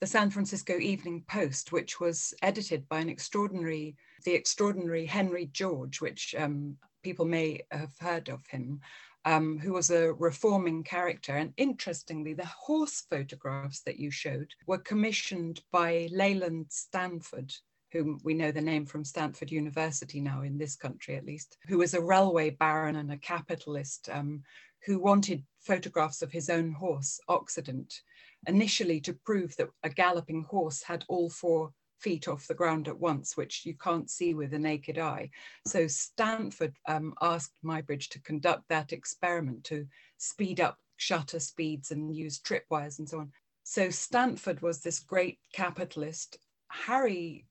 [0.00, 6.00] the San Francisco Evening Post, which was edited by an extraordinary, the extraordinary Henry George,
[6.00, 8.80] which um, people may have heard of him,
[9.24, 11.36] um, who was a reforming character.
[11.36, 17.52] And interestingly, the horse photographs that you showed were commissioned by Leland Stanford,
[17.90, 21.78] whom we know the name from Stanford University now in this country at least, who
[21.78, 24.44] was a railway baron and a capitalist um,
[24.86, 28.02] who wanted photographs of his own horse, Occident,
[28.46, 32.98] initially to prove that a galloping horse had all four feet off the ground at
[32.98, 35.30] once, which you can't see with the naked eye.
[35.66, 42.14] So Stanford um, asked Muybridge to conduct that experiment to speed up shutter speeds and
[42.14, 43.32] use tripwires and so on.
[43.64, 46.38] So Stanford was this great capitalist.
[46.70, 47.46] Harry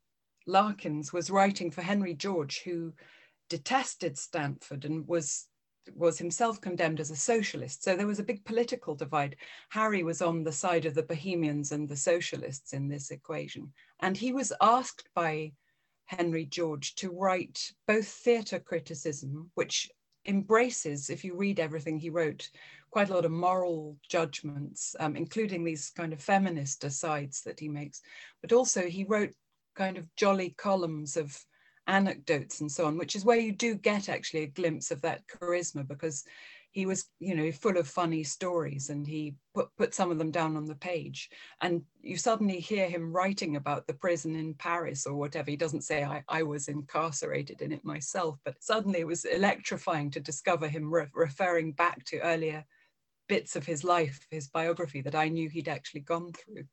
[0.48, 2.94] Larkyns was writing for Henry George, who
[3.50, 5.48] detested Stanford and was
[5.96, 7.84] was himself condemned as a socialist.
[7.84, 9.36] So there was a big political divide.
[9.70, 13.72] Harry was on the side of the Bohemians and the socialists in this equation.
[14.00, 15.54] And he was asked by
[16.06, 19.90] Henry George to write both theatre criticism, which
[20.26, 22.50] embraces, if you read everything he wrote,
[22.92, 27.68] quite a lot of moral judgments, um, including these kind of feminist asides that he
[27.68, 28.02] makes.
[28.42, 29.34] But also, he wrote
[29.76, 31.38] kind of jolly columns of
[31.88, 35.24] anecdotes and so on, which is where you do get actually a glimpse of that
[35.28, 36.24] charisma because
[36.72, 40.30] he was, you know, full of funny stories and he put, put some of them
[40.30, 41.30] down on the page.
[41.62, 45.50] And you suddenly hear him writing about the prison in Paris or whatever.
[45.50, 50.12] He doesn't say, I, I was incarcerated in it myself, but suddenly it was electrifying
[50.12, 52.64] to discover him re referring back to earlier
[53.28, 56.66] bits of his life, his biography that I knew he'd actually gone through.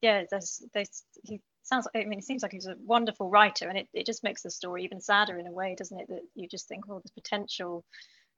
[0.00, 3.78] Yeah, that's, there's, he sounds I mean it seems like he's a wonderful writer and
[3.78, 6.48] it, it just makes the story even sadder in a way doesn't it that you
[6.48, 7.84] just think well the potential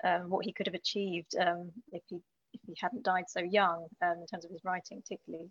[0.04, 2.20] um, what he could have achieved um, if he
[2.54, 5.50] if he hadn't died so young um, in terms of his writing particularly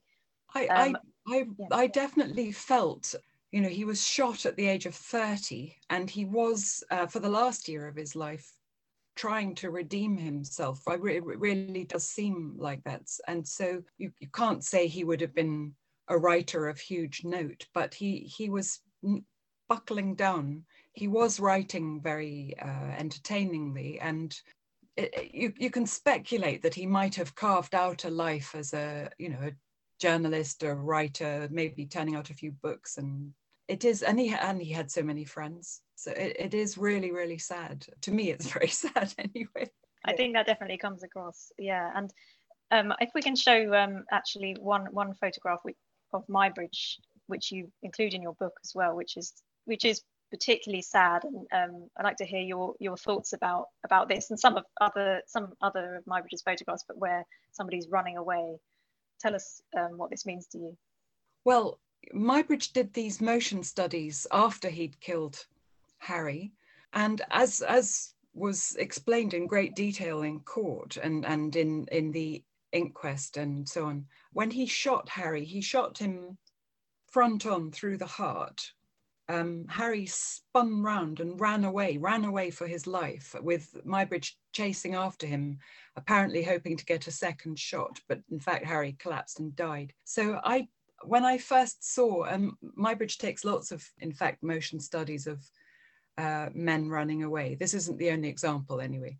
[0.55, 1.67] I I, um, I, yeah.
[1.71, 3.13] I definitely felt
[3.51, 7.19] you know he was shot at the age of 30 and he was uh, for
[7.19, 8.51] the last year of his life
[9.17, 10.87] trying to redeem himself.
[10.87, 13.01] I re- it really does seem like that.
[13.27, 15.73] And so you, you can't say he would have been
[16.07, 18.79] a writer of huge note, but he he was
[19.69, 20.63] buckling down.
[20.93, 24.35] He was writing very uh, entertainingly, and
[24.95, 29.09] it, you you can speculate that he might have carved out a life as a
[29.17, 29.51] you know a
[29.99, 32.97] journalist or writer, maybe turning out a few books.
[32.97, 33.33] And
[33.67, 35.81] it is, and he, and he had so many friends.
[35.95, 37.85] So it, it is really, really sad.
[38.01, 39.69] To me, it's very sad anyway.
[40.05, 41.51] I think that definitely comes across.
[41.57, 41.91] Yeah.
[41.95, 42.11] And
[42.71, 45.59] um, if we can show um, actually one, one photograph
[46.13, 49.33] of Muybridge, which you include in your book as well, which is,
[49.65, 51.23] which is particularly sad.
[51.23, 54.65] And um, I'd like to hear your your thoughts about about this and some of
[54.81, 58.57] other some other of Muybridge's photographs but where somebody's running away.
[59.19, 60.77] Tell us um, what this means to you.
[61.45, 61.79] Well
[62.13, 65.45] Muybridge did these motion studies after he'd killed
[65.99, 66.51] Harry.
[66.93, 72.43] And as as was explained in great detail in court and and in in the
[72.73, 74.05] inquest and so on
[74.37, 76.37] when he shot Harry he shot him
[77.11, 78.71] front on through the heart
[79.29, 84.95] um, Harry spun round and ran away, ran away for his life, with Muybridge chasing
[84.95, 85.59] after him,
[85.95, 87.99] apparently hoping to get a second shot.
[88.07, 89.91] But in fact, Harry collapsed and died.
[90.05, 90.67] So I,
[91.03, 95.43] when I first saw, um, Muybridge takes lots of, in fact, motion studies of
[96.17, 97.55] uh, men running away.
[97.59, 99.17] This isn't the only example, anyway.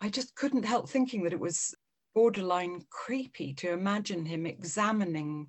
[0.00, 1.74] I just couldn't help thinking that it was
[2.16, 5.46] borderline creepy to imagine him examining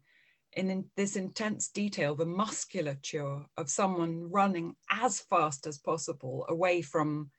[0.51, 6.81] in, in this intense detail the musculature of someone running as fast as possible away
[6.81, 7.31] from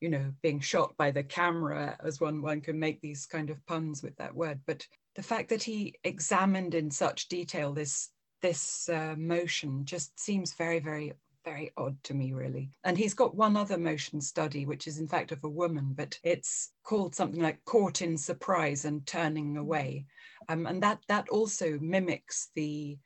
[0.00, 3.64] you know being shot by the camera as one one can make these kind of
[3.66, 4.58] puns with that word.
[4.66, 8.08] But the fact that he examined in such detail this
[8.40, 11.12] this uh, motion just seems very very
[11.44, 15.08] very odd to me really and he's got one other motion study which is in
[15.08, 20.04] fact of a woman but it's called something like caught in surprise and turning away
[20.48, 22.98] um, and that that also mimics the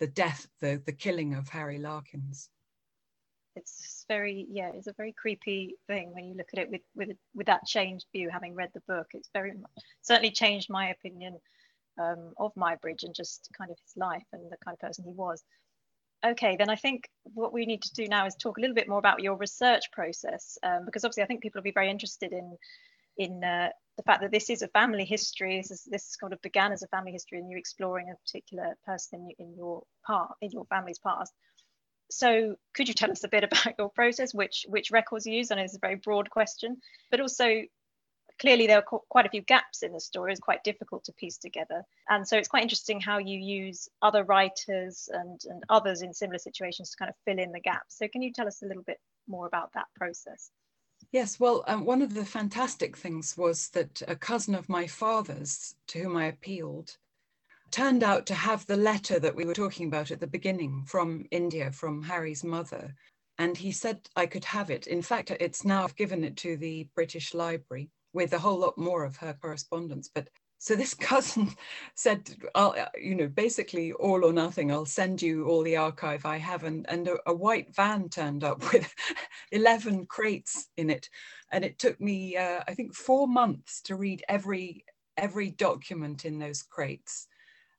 [0.00, 2.48] the death, the the killing of Harry Larkyns.
[3.54, 7.16] It's very yeah, it's a very creepy thing when you look at it with with
[7.34, 8.30] with that changed view.
[8.30, 9.52] Having read the book, it's very
[10.02, 11.38] certainly changed my opinion
[12.00, 15.12] um, of Muybridge and just kind of his life and the kind of person he
[15.12, 15.44] was.
[16.24, 18.88] Okay, then I think what we need to do now is talk a little bit
[18.88, 22.32] more about your research process um, because obviously I think people will be very interested
[22.32, 22.56] in
[23.16, 25.58] in uh, the fact that this is a family history.
[25.58, 28.76] This, is, this kind of began as a family history, and you're exploring a particular
[28.86, 31.32] person in, in your part, in your family's past.
[32.10, 35.50] So, could you tell us a bit about your process, which which records you use?
[35.50, 36.78] I know it's a very broad question,
[37.10, 37.62] but also
[38.40, 40.32] clearly there are quite a few gaps in the story.
[40.32, 44.24] It's quite difficult to piece together, and so it's quite interesting how you use other
[44.24, 47.98] writers and and others in similar situations to kind of fill in the gaps.
[47.98, 48.98] So, can you tell us a little bit
[49.28, 50.50] more about that process?
[51.12, 55.74] Yes, well, um, one of the fantastic things was that a cousin of my father's,
[55.88, 56.96] to whom I appealed,
[57.70, 61.26] turned out to have the letter that we were talking about at the beginning from
[61.30, 62.94] India, from Harry's mother.
[63.38, 64.86] And he said I could have it.
[64.86, 68.76] In fact, it's now I've given it to the British Library with a whole lot
[68.76, 70.10] more of her correspondence.
[70.12, 71.54] But so this cousin
[71.94, 76.36] said, I'll, you know, basically all or nothing, I'll send you all the archive I
[76.38, 76.64] have.
[76.64, 78.94] And, and a, a white van turned up with
[79.52, 81.08] 11 crates in it.
[81.52, 84.84] And it took me, uh, I think, four months to read every,
[85.16, 87.26] every document in those crates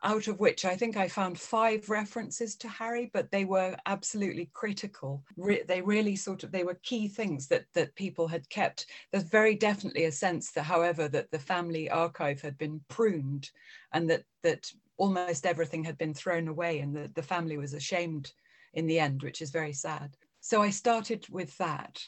[0.04, 4.50] out of which I think I found five references to Harry, but they were absolutely
[4.54, 5.24] critical.
[5.38, 8.88] Re- they really sort of they were key things that that people had kept.
[9.12, 13.50] There's very definitely a sense that, however, that the family archive had been pruned,
[13.94, 18.32] and that that almost everything had been thrown away, and that the family was ashamed
[18.74, 20.16] in the end, which is very sad.
[20.40, 22.02] So I started with that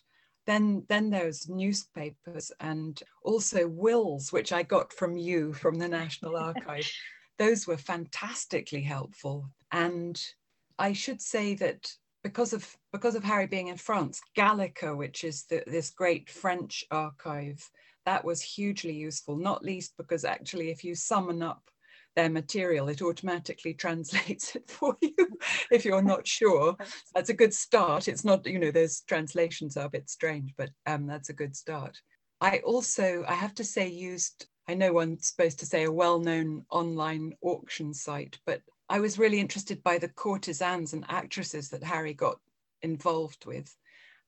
[0.46, 6.36] then then there's newspapers and also wills which i got from you from the national
[6.36, 6.92] archive
[7.38, 9.50] those were fantastically helpful.
[9.72, 10.22] And
[10.78, 11.92] I should say that
[12.24, 16.86] because of because of Harry being in France, Gallica, which is the, this great French
[16.90, 17.70] archive,
[18.06, 19.36] that was hugely useful.
[19.36, 21.70] Not least because actually, if you summon up
[22.16, 25.16] their material, it automatically translates it for you
[25.72, 26.76] if you're not sure.
[27.14, 28.08] That's a good start.
[28.08, 31.56] It's not, you know, those translations are a bit strange, but um, that's a good
[31.56, 32.00] start.
[32.42, 36.20] I also, I have to say, used I know one's supposed to say a well
[36.20, 41.84] known online auction site, but I was really interested by the courtesans and actresses that
[41.84, 42.40] Harry got
[42.82, 43.76] involved with.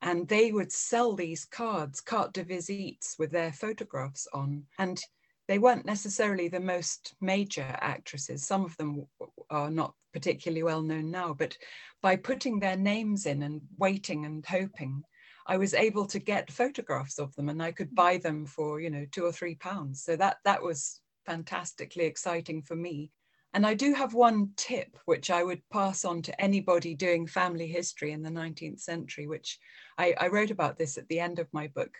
[0.01, 4.65] And they would sell these cards, carte de visites, with their photographs on.
[4.77, 5.01] And
[5.47, 8.45] they weren't necessarily the most major actresses.
[8.45, 9.05] Some of them
[9.49, 11.57] are not particularly well known now, but
[12.01, 15.03] by putting their names in and waiting and hoping,
[15.47, 17.95] I was able to get photographs of them and I could mm.
[17.95, 20.03] buy them for, you know, two or three pounds.
[20.03, 23.11] So that that was fantastically exciting for me.
[23.53, 27.67] And I do have one tip which I would pass on to anybody doing family
[27.67, 29.59] history in the 19th century, which
[29.97, 31.95] I, I wrote about this at the end of my book,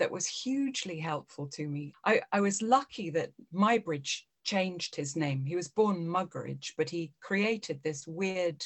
[0.00, 1.92] that was hugely helpful to me.
[2.04, 5.44] I, I was lucky that Muybridge changed his name.
[5.44, 8.64] He was born Muggeridge, but he created this weird,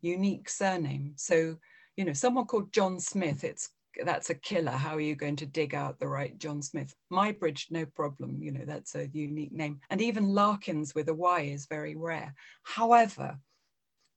[0.00, 1.12] unique surname.
[1.16, 1.56] So,
[1.96, 3.70] you know, someone called John Smith, it's
[4.04, 4.72] that's a killer.
[4.72, 6.94] How are you going to dig out the right John Smith?
[7.12, 8.42] Muybridge, no problem.
[8.42, 9.80] You know, that's a unique name.
[9.90, 12.34] And even Larkyns with a Y is very rare.
[12.62, 13.38] However,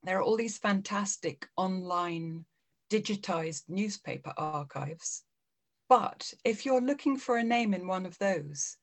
[0.03, 2.45] there are all these fantastic online
[2.89, 5.23] digitized newspaper archives.
[5.89, 8.77] But if you're looking for a name in one of those,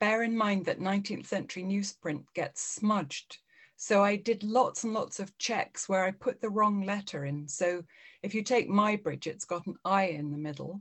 [0.00, 3.38] bear in mind that 19th century newsprint gets smudged.
[3.76, 7.48] So I did lots and lots of checks where I put the wrong letter in.
[7.48, 7.82] So
[8.22, 10.80] if you take Muybridge, it's got an I in the middle.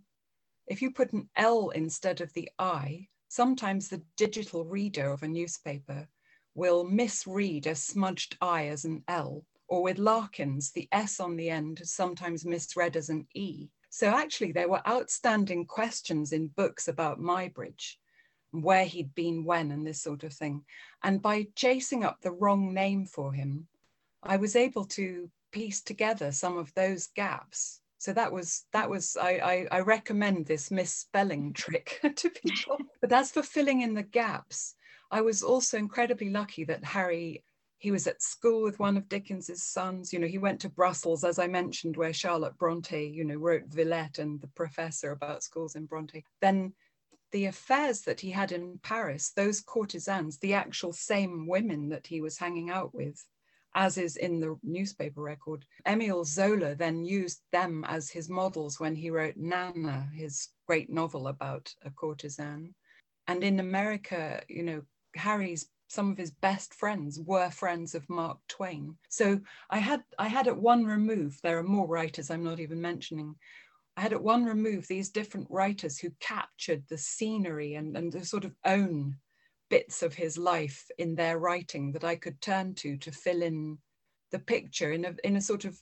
[0.68, 5.28] If you put an L instead of the I, sometimes the digital reader of a
[5.28, 6.08] newspaper
[6.56, 9.44] will misread a smudged I as an L.
[9.68, 13.70] Or with Larkyns, the S on the end is sometimes misread as an E.
[13.90, 17.98] So actually, there were outstanding questions in books about Muybridge,
[18.54, 20.64] where he'd been when, and this sort of thing.
[21.04, 23.68] And by chasing up the wrong name for him,
[24.22, 27.82] I was able to piece together some of those gaps.
[27.98, 32.78] So that was that was I, I, I recommend this misspelling trick to people.
[33.02, 34.76] But as for filling in the gaps,
[35.12, 37.44] I was also incredibly lucky that Harry
[37.80, 40.14] he was at school with one of Dickens's sons.
[40.14, 43.68] You know, he went to Brussels, as I mentioned, where Charlotte Bronte, you know, wrote
[43.68, 46.24] Villette and the Professor about schools in Bronte.
[46.40, 46.74] Then
[47.34, 52.22] the affairs that he had in Paris, those courtesans, the actual same women that he
[52.22, 53.26] was hanging out with,
[53.76, 55.66] as is in the newspaper record.
[55.88, 61.28] Emile Zola then used them as his models when he wrote Nana, his great novel
[61.28, 62.74] about a courtesan.
[63.28, 64.84] And in America, you know,
[65.16, 68.98] Harry's some of his best friends were friends of Mark Twain.
[69.10, 72.82] So I had I had at one remove, there are more writers I'm not even
[72.82, 73.36] mentioning.
[73.96, 78.26] I had at one remove these different writers who captured the scenery and, and the
[78.26, 79.18] sort of own
[79.70, 83.78] bits of his life in their writing that I could turn to to fill in
[84.32, 85.80] the picture in a in a sort of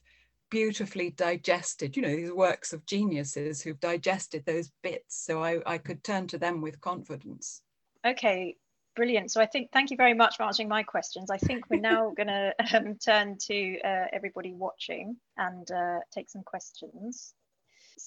[0.49, 5.26] beautifully digested, you know, these works of geniuses who've digested those bits.
[5.26, 7.62] So I, I could turn to them with confidence.
[8.05, 8.57] Okay,
[8.95, 9.32] Brilliant.
[9.32, 11.32] So I think, thank you very much for answering my questions.
[11.32, 16.30] I think we're now going to um, turn to uh, everybody watching and uh, take
[16.30, 17.34] some questions.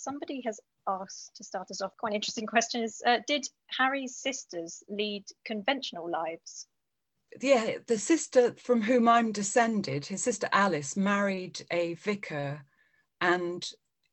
[0.02, 3.46] Somebody has asked to start us off, quite an interesting question is, uh, did
[3.78, 6.66] Harry's sisters lead conventional lives?
[7.40, 12.64] Yeah, the sister from whom I'm descended, his sister Alice, married a vicar
[13.20, 13.66] and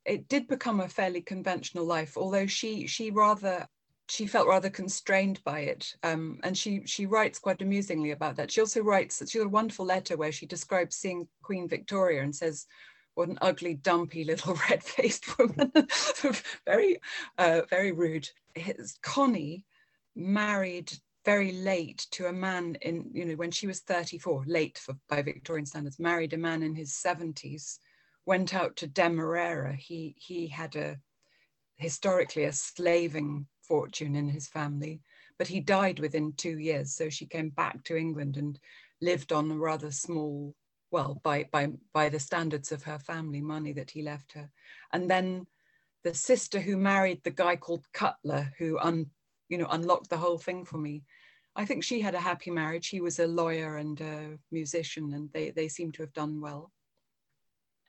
[0.06, 3.68] it did become a fairly conventional life, although she she rather
[4.10, 5.94] she felt rather constrained by it.
[6.04, 8.52] Um, and she she writes quite amusingly about that.
[8.52, 12.66] She also writes, she a wonderful letter where she describes seeing Queen Victoria and says,
[13.16, 15.72] what an ugly, dumpy little red-faced woman.
[16.66, 17.00] very,
[17.38, 18.30] uh, very rude.
[18.56, 19.66] His, Connie
[20.16, 20.92] married
[21.24, 25.22] very late to a man in, you know, when she was 34, late for, by
[25.22, 27.78] Victorian standards, married a man in his 70s,
[28.26, 29.74] went out to Demerara.
[29.74, 30.98] He, he had a,
[31.78, 35.02] historically a slaving fortune in his family,
[35.38, 36.94] but he died within two years.
[36.96, 38.60] So she came back to England and
[39.02, 40.56] lived on a rather small,
[40.92, 44.50] well, by, by, by the standards of her family, money that he left her.
[44.94, 45.48] And then
[46.04, 49.08] the sister who married the guy called Cutler, who un,
[49.50, 51.04] you know, unlocked the whole thing for me.
[51.56, 52.88] I think she had a happy marriage.
[52.88, 56.72] He was a lawyer and a musician, and they, they seem to have done well.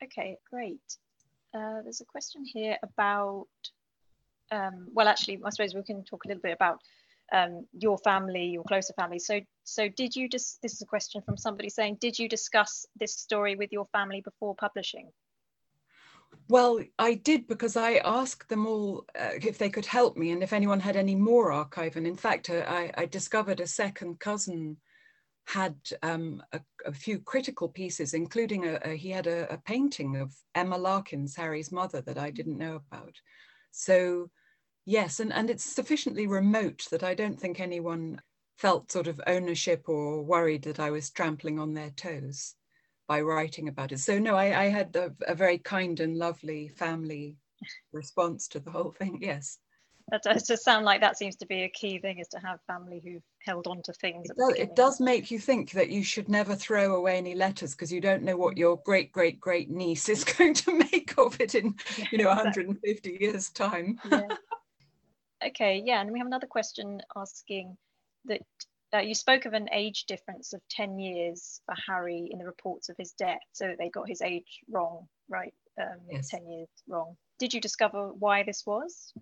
[0.02, 0.80] Okay, great.
[1.54, 3.46] Uh, there's a question here about
[4.52, 6.80] um, well, actually, I suppose we can talk a little bit about
[7.32, 9.18] um, your family, your closer family.
[9.18, 10.60] So, so did you just?
[10.62, 14.20] This is a question from somebody saying, did you discuss this story with your family
[14.20, 15.10] before publishing?
[16.48, 20.42] Well, I did because I asked them all uh, if they could help me and
[20.42, 21.96] if anyone had any more archive.
[21.96, 24.78] And in fact, uh, I, I, discovered a second cousin
[25.46, 30.16] had um, a, a, few critical pieces, including a, a he had a, a, painting
[30.16, 33.16] of Emma Larkyns, Harry's mother, that I didn't know about.
[33.70, 34.30] So
[34.84, 38.20] Yes, and, and it's sufficiently remote that I don't think anyone
[38.58, 42.54] felt sort of ownership or worried that I was trampling on their toes
[43.08, 43.98] by writing about it.
[43.98, 47.36] So no, I, I had a, a, very kind and lovely family
[47.92, 49.18] response to the whole thing.
[49.20, 49.58] Yes.
[50.10, 52.60] That does just sound like that seems to be a key thing is to have
[52.66, 54.30] family who've held on to things.
[54.30, 57.72] It does, it does make you think that you should never throw away any letters
[57.72, 61.40] because you don't know what your great great great niece is going to make of
[61.40, 61.74] it in
[62.10, 63.98] you know 150 years time.
[64.10, 64.28] Yeah.
[65.48, 67.76] Okay, yeah, and we have another question asking
[68.26, 68.42] that
[68.94, 72.88] uh, you spoke of an age difference of 10 years for Harry in the reports
[72.88, 75.54] of his death, so that they got his age wrong, right?
[75.80, 76.28] Um, yes.
[76.28, 77.16] 10 years wrong.
[77.38, 79.12] Did you discover why this was?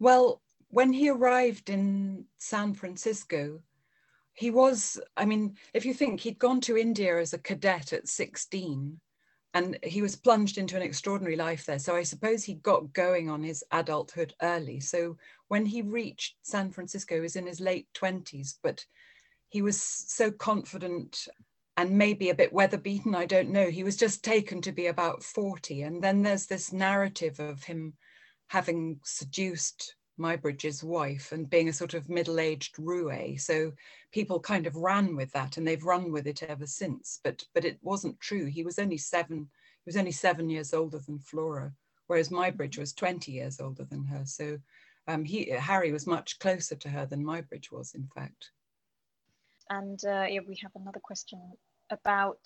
[0.00, 3.60] Well, when he arrived in San Francisco,
[4.32, 8.08] he was, I mean, if you think he'd gone to India as a cadet at
[8.08, 9.00] 16
[9.58, 11.80] and he was plunged into an extraordinary life there.
[11.80, 14.78] So I suppose he got going on his adulthood early.
[14.78, 15.16] So
[15.48, 18.86] when he reached San Francisco, he was in his late 20s, but
[19.48, 21.26] he was so confident
[21.76, 23.16] and maybe a bit weather beaten.
[23.16, 23.68] I don't know.
[23.68, 25.82] He was just taken to be about 40.
[25.82, 27.94] And then there's this narrative of him
[28.50, 33.38] having seduced Muybridge's wife and being a sort of middle-aged roue.
[33.38, 33.72] So
[34.12, 37.20] people kind of ran with that and they've run with it ever since.
[37.22, 38.46] But but it wasn't true.
[38.46, 39.48] He was only seven,
[39.84, 41.72] he was only seven years older than Flora,
[42.06, 44.24] whereas Muybridge was 20 years older than her.
[44.24, 44.58] So
[45.06, 48.50] um, he Harry was much closer to her than Muybridge was, in fact.
[49.70, 51.40] And uh, yeah, we have another question
[51.90, 52.38] about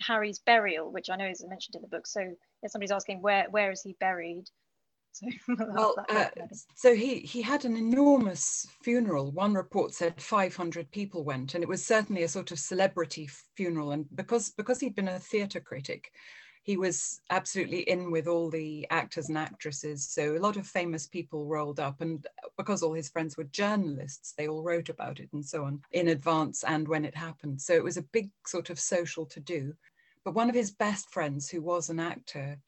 [0.00, 2.06] Harry's burial, which I know is mentioned in the book.
[2.06, 2.20] So
[2.62, 4.48] if somebody's asking where where is he buried?
[5.12, 5.26] So
[5.58, 6.26] well, uh,
[6.74, 9.32] so he he had an enormous funeral.
[9.32, 13.92] One report said 500 people went, and it was certainly a sort of celebrity funeral.
[13.92, 16.12] And because because he'd been a theatre critic,
[16.62, 20.06] he was absolutely in with all the actors and actresses.
[20.06, 24.34] So a lot of famous people rolled up, and because all his friends were journalists,
[24.36, 27.60] they all wrote about it and so on in advance and when it happened.
[27.60, 29.72] So it was a big sort of social to do.
[30.24, 32.58] But one of his best friends, who was an actor,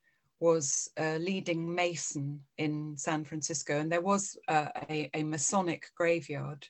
[0.40, 6.66] was a leading Mason in San Francisco, and there was uh, a, a, Masonic graveyard,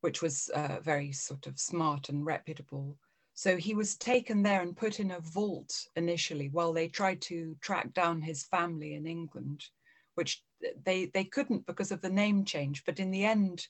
[0.00, 2.96] which was uh, very sort of smart and reputable.
[3.34, 7.56] So he was taken there and put in a vault initially while they tried to
[7.60, 9.64] track down his family in England,
[10.14, 10.42] which
[10.84, 12.84] they, they couldn't because of the name change.
[12.84, 13.66] But in the end,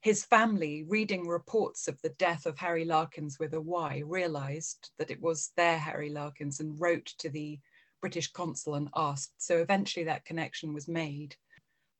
[0.00, 5.10] his family, reading reports of the death of Harry Larkyns with a Y, realized that
[5.10, 7.58] it was their Harry Larkyns and wrote to the
[8.06, 9.34] British consul and asked.
[9.38, 11.34] So eventually that connection was made.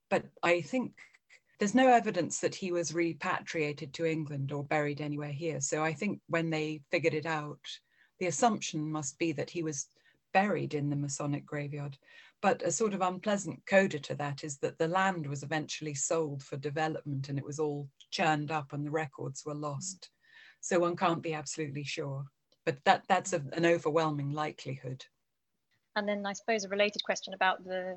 [0.08, 0.92] But I think
[1.58, 5.60] there's no evidence that he was repatriated to England or buried anywhere here.
[5.60, 7.58] So I think when they figured it out,
[8.20, 9.88] the assumption must be that he was
[10.32, 11.98] buried in the Masonic graveyard.
[12.40, 16.44] But a sort of unpleasant coda to that is that the land was eventually sold
[16.44, 20.08] for development and it was all churned up and the records were lost.
[20.60, 22.26] So one can't be absolutely sure.
[22.64, 25.04] But that, that's a, an overwhelming likelihood.
[25.96, 27.96] And then I suppose a related question about the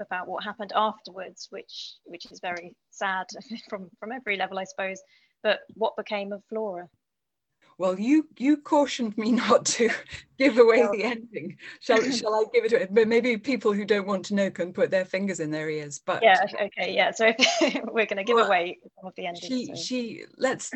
[0.00, 3.26] about what happened afterwards, which which is very sad
[3.68, 5.00] from from every level, I suppose.
[5.42, 6.88] But what became of Flora?
[7.78, 9.88] Well, you you cautioned me not to
[10.38, 11.56] give away the ending.
[11.80, 12.88] Shall shall I give it to?
[12.90, 15.98] But maybe people who don't want to know can put their fingers in their ears.
[16.04, 17.10] But yeah, okay, yeah.
[17.10, 17.32] So
[17.84, 19.48] we're going to give well, away some of the ending.
[19.48, 19.74] She so.
[19.76, 20.70] she let's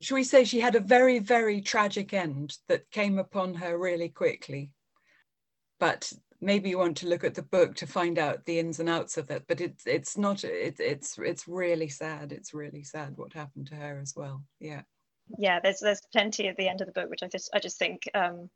[0.00, 4.08] shall we say she had a very very tragic end that came upon her really
[4.08, 4.70] quickly
[5.78, 8.88] but maybe you want to look at the book to find out the ins and
[8.88, 12.32] outs of it but it's it's not it, it's it's really sad.
[12.32, 14.42] It's really sad what happened to her as well.
[14.60, 14.82] Yeah.
[15.38, 17.78] Yeah there's there's plenty at the end of the book which i just i just
[17.78, 18.50] think um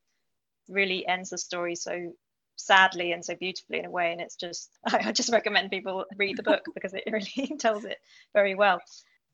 [0.69, 2.13] really ends the story so
[2.57, 4.13] sadly and so beautifully in a way.
[4.13, 7.85] And it's just i, I just recommend people read the book because it really tells
[7.85, 7.99] it
[8.35, 8.81] very well.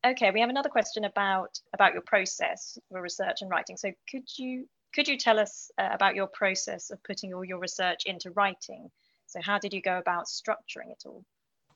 [0.06, 3.76] Okay we have another question about about your process for research and writing.
[3.76, 7.58] So could you could you tell us uh, about your process of putting all your
[7.58, 8.90] research into writing?
[9.26, 11.24] So how did you go about structuring it all?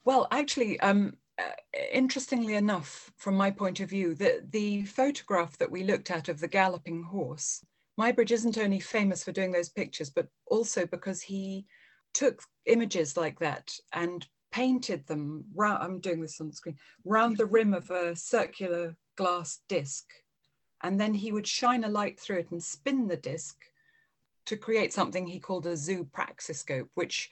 [0.05, 1.51] Well, actually, um, uh,
[1.93, 6.41] interestingly enough, from my point of view, the, the photograph that we looked at of
[6.41, 7.65] the galloping horse,
[7.99, 11.67] Muybridge isn't only famous for doing those pictures, but also because he
[12.15, 17.37] took images like that and painted them, round, I'm doing this on the screen, round
[17.37, 20.05] the rim of a circular glass disc
[20.83, 23.57] and then he would shine a light through it and spin the disc
[24.47, 27.31] to create something he called a zoopraxiscope, which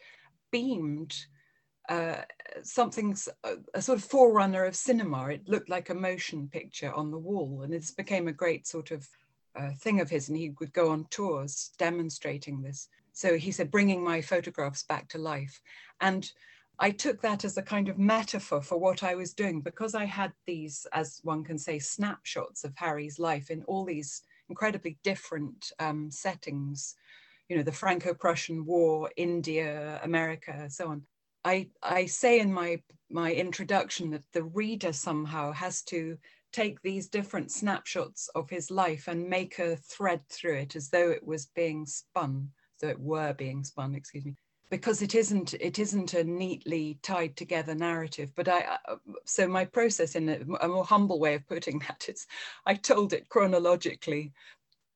[0.50, 1.26] beamed
[1.88, 2.22] uh,
[2.62, 5.28] something, a, a, sort of forerunner of cinema.
[5.28, 8.90] It looked like a motion picture on the wall, and this became a great sort
[8.90, 9.08] of
[9.54, 12.88] uh, thing of his, and he would go on tours demonstrating this.
[13.12, 15.60] So he said, bringing my photographs back to life.
[16.00, 16.30] And
[16.78, 20.04] I took that as a kind of metaphor for what I was doing because I
[20.04, 25.72] had these, as one can say, snapshots of Harry's life in all these incredibly different
[25.78, 26.94] um, settings,
[27.48, 31.02] you know, the Franco-Prussian War, India, America, so on.
[31.44, 36.18] I, I say in my, my introduction that the reader somehow has to
[36.52, 41.10] take these different snapshots of his life and make a thread through it as though
[41.10, 42.50] it was being spun,
[42.80, 44.36] though it were being spun, excuse me
[44.70, 48.78] because it isn't it isn't a neatly tied together narrative but i
[49.24, 52.26] so my process in a, a, more humble way of putting that is
[52.66, 54.32] i told it chronologically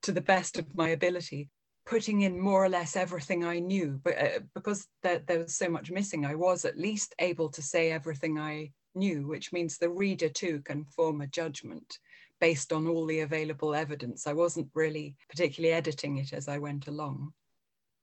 [0.02, 1.48] to the best of my ability
[1.86, 5.68] putting in more or less everything i knew but uh, because there, there was so
[5.68, 9.88] much missing i was at least able to say everything i knew which means the
[9.88, 11.98] reader too can form a judgment
[12.40, 14.26] based on all the available evidence.
[14.26, 17.32] I wasn't really particularly editing it as I went along.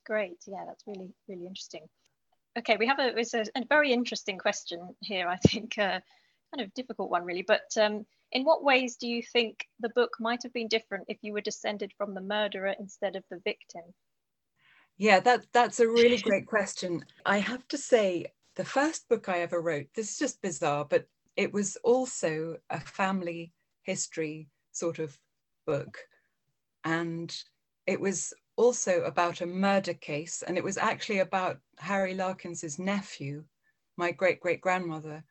[0.07, 1.85] Great, yeah, that's really, really interesting.
[2.57, 5.99] Okay, we have a, it's a, a very interesting question here, I think, uh,
[6.55, 10.11] kind of difficult one really, but um, in what ways do you think the book
[10.19, 13.83] might have been different if you were descended from the murderer instead of the victim?
[14.97, 17.03] Yeah, that, that's a really great question.
[17.25, 21.05] I have to say, the first book I ever wrote, this is just bizarre, but
[21.35, 23.51] it was also a family
[23.83, 25.19] history sort of
[25.65, 25.99] book.
[26.83, 27.35] And
[27.85, 30.43] it was also about a murder case.
[30.45, 33.45] And it was actually about Harry Larkyns's nephew,
[33.95, 35.23] my great great grandmother,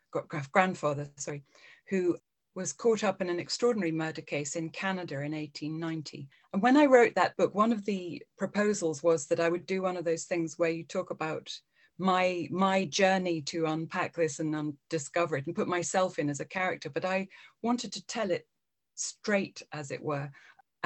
[0.52, 1.44] grandfather, sorry,
[1.88, 2.16] who
[2.54, 6.26] was caught up in an extraordinary murder case in Canada in 1890.
[6.54, 9.82] And when I wrote that book, one of the proposals was that I would do
[9.82, 11.50] one of those things where you talk about
[11.98, 16.40] my my journey to unpack this and un- discover it and put myself in as
[16.40, 17.26] a character but i
[17.62, 18.46] wanted to tell it
[18.94, 20.30] straight as it were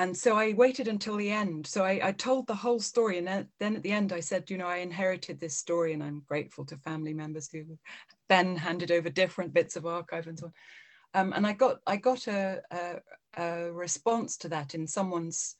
[0.01, 1.67] and so i waited until the end.
[1.67, 4.59] So I, I, told the whole story and then at the end i said you
[4.59, 7.65] know i inherited this story and i'm grateful to family members who
[8.29, 10.53] then handed over different bits of archive and so on.
[11.15, 12.85] Um, and i got i got a, a,
[13.37, 15.57] a response to that in someone's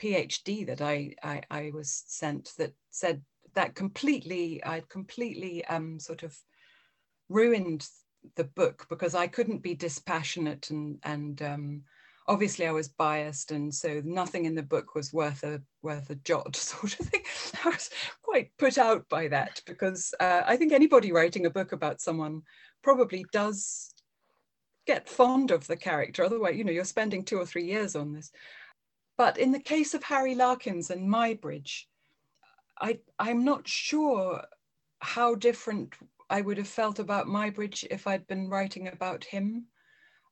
[0.00, 3.22] phd that I, I i was sent that said
[3.54, 6.36] that completely, I'd completely um, sort of
[7.28, 7.86] ruined
[8.36, 11.82] the book because I couldn't be dispassionate and and um,
[12.28, 16.14] obviously I was biased and so nothing in the book was worth a worth a
[16.16, 17.22] jot sort of thing.
[17.64, 17.90] I was
[18.22, 22.42] quite put out by that because uh, I think anybody writing a book about someone
[22.82, 23.92] probably does
[24.86, 26.24] get fond of the character.
[26.24, 28.30] Otherwise, you know, you're spending two or three years on this.
[29.16, 31.84] But in the case of Harry Larkyns and Muybridge,
[32.80, 34.42] I, I'm not sure
[35.00, 35.94] how different
[36.30, 39.66] I would have felt about Muybridge if I'd been writing about him.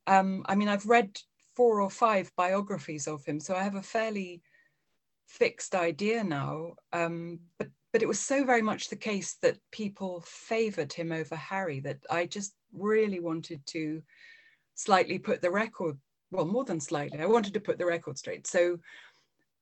[0.07, 1.21] Um, I mean, I've read
[1.61, 4.41] four or five biographies of him, so I have a fairly
[5.27, 6.73] fixed idea now.
[6.91, 11.37] Um, but but it was so very much the case that people favoured him over
[11.37, 14.03] Harry that I just really wanted to
[14.75, 15.99] slightly put the record,
[16.31, 18.47] well, more than slightly, I wanted to put the record straight.
[18.47, 18.79] So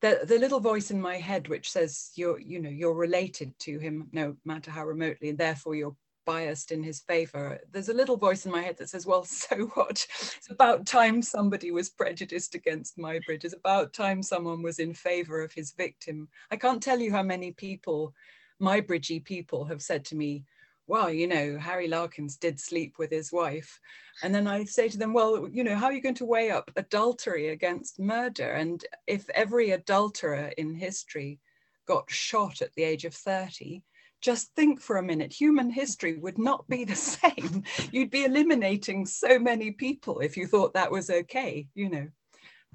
[0.00, 3.80] the, the little voice in my head which says you're you know you're related to
[3.80, 5.96] him no matter how remotely and therefore you're
[6.28, 9.56] biased in his favor there's a little voice in my head that says well so
[9.72, 10.06] what
[10.36, 15.40] it's about time somebody was prejudiced against Muybridge it's about time someone was in favor
[15.42, 18.14] of his victim i can't tell you how many people
[18.60, 20.44] Muybridgey people have said to me
[20.88, 23.78] well, you know, Harry Larkyns did sleep with his wife.
[24.22, 26.50] And then I say to them, well, you know, how are you going to weigh
[26.50, 28.52] up adultery against murder?
[28.52, 31.40] And if every adulterer in history
[31.86, 33.82] got shot at the age of 30,
[34.20, 37.64] just think for a minute, human history would not be the same.
[37.90, 42.08] You'd be eliminating so many people if you thought that was okay, you know.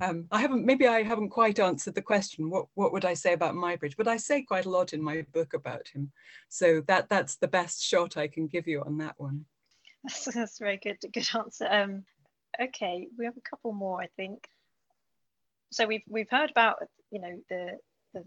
[0.02, 3.34] Um, I haven't, maybe I haven't quite answered the question, what, what would I say
[3.34, 3.96] about Muybridge?
[3.96, 6.12] But I say quite a lot in my book about him.
[6.50, 9.46] So that, that's the best shot I can give you on that one.
[10.04, 11.66] That's, that's very good, good answer.
[11.66, 12.04] Um,
[12.62, 14.50] okay, we have a couple more, I think.
[15.72, 16.80] So we've, we've heard about,
[17.10, 17.78] you know, the,
[18.14, 18.26] the,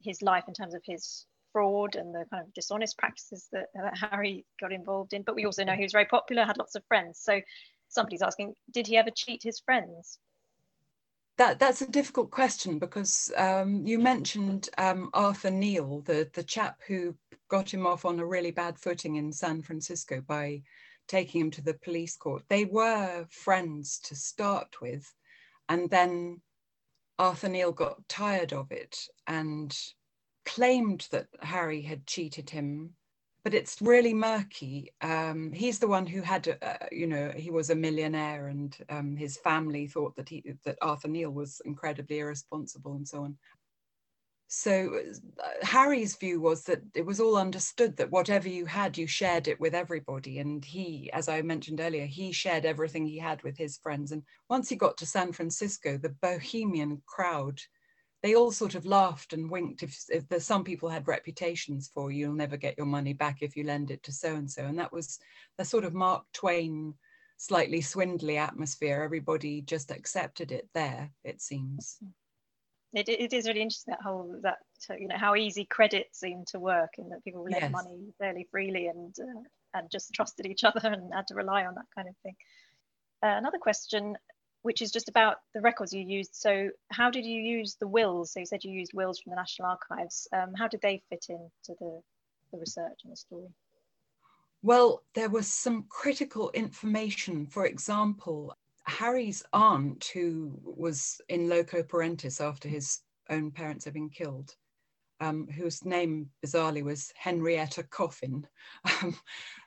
[0.00, 1.26] his life in terms of his
[1.56, 5.46] fraud and the kind of dishonest practices that, that Harry got involved in, but we
[5.46, 7.18] also know he was very popular, had lots of friends.
[7.22, 7.40] So
[7.88, 10.18] somebody's asking, did he ever cheat his friends?
[11.38, 16.80] that that's a difficult question because um, you mentioned um, Arthur Neal, the the chap
[16.86, 17.14] who
[17.48, 20.62] got him off on a really bad footing in San Francisco by
[21.08, 22.42] taking him to the police court.
[22.48, 25.14] They were friends to start with,
[25.68, 26.40] and then
[27.18, 28.96] Arthur Neal got tired of it
[29.26, 29.76] and
[30.46, 32.94] claimed that Harry had cheated him
[33.46, 34.92] but it's really murky.
[35.02, 39.14] Um, he's the one who had, uh, you know, he was a millionaire, and um,
[39.14, 43.38] his family thought that he that Arthur Neal was incredibly irresponsible and so on.
[44.48, 45.00] So
[45.38, 49.46] uh, Harry's view was that it was all understood that whatever you had, you shared
[49.46, 50.40] it with everybody.
[50.40, 54.10] And he, as I mentioned earlier, he shared everything he had with his friends.
[54.10, 57.60] And once he got to San Francisco, the bohemian crowd
[58.26, 59.84] they all sort of laughed and winked.
[59.84, 63.56] If, if there's some people had reputations for you'll never get your money back if
[63.56, 65.20] you lend it to so and so and that was
[65.58, 66.94] the sort of mark twain
[67.36, 69.02] slightly swindly atmosphere.
[69.04, 71.98] Everybody just accepted it there it seems.
[72.94, 74.58] It, it is really interesting that whole that
[74.98, 77.70] you know how easy credit seemed to work and that people lent yes.
[77.70, 79.42] money fairly freely and uh,
[79.74, 82.34] and just trusted each other and had to rely on that kind of thing.
[83.22, 84.16] Uh, another question
[84.62, 86.34] which is just about the records you used.
[86.34, 88.32] So how did you use the wills?
[88.32, 90.28] So you said you used wills from the National Archives.
[90.32, 92.00] Um, how did they fit into the,
[92.52, 93.48] the research and the story?
[94.62, 97.46] Well, there was some critical information.
[97.46, 103.00] For example, Harry's aunt, who was in loco parentis after his
[103.30, 104.54] own parents had been killed,
[105.20, 108.46] um, whose name bizarrely was Henrietta Coffin,
[109.02, 109.16] um,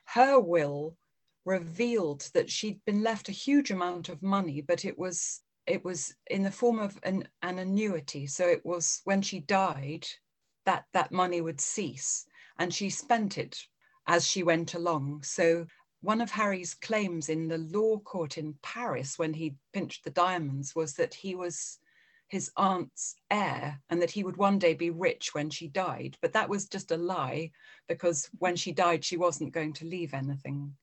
[0.04, 0.96] her will
[1.44, 6.14] revealed that she'd been left a huge amount of money, but it was it was
[6.26, 8.26] in the form of an, an annuity.
[8.26, 10.06] So it was when she died,
[10.66, 12.26] that that money would cease,
[12.58, 13.56] and she spent it
[14.06, 15.22] as she went along.
[15.22, 15.66] So
[16.00, 20.74] one of Harry's claims in the law court in Paris when he pinched the diamonds
[20.74, 21.78] was that he was
[22.28, 26.16] his aunt's heir and that he would one day be rich when she died.
[26.22, 27.50] But that was just a lie
[27.88, 30.76] because when she died, she wasn't going to leave anything.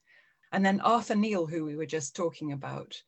[0.51, 3.01] And then Arthur Neal, who we were just talking about,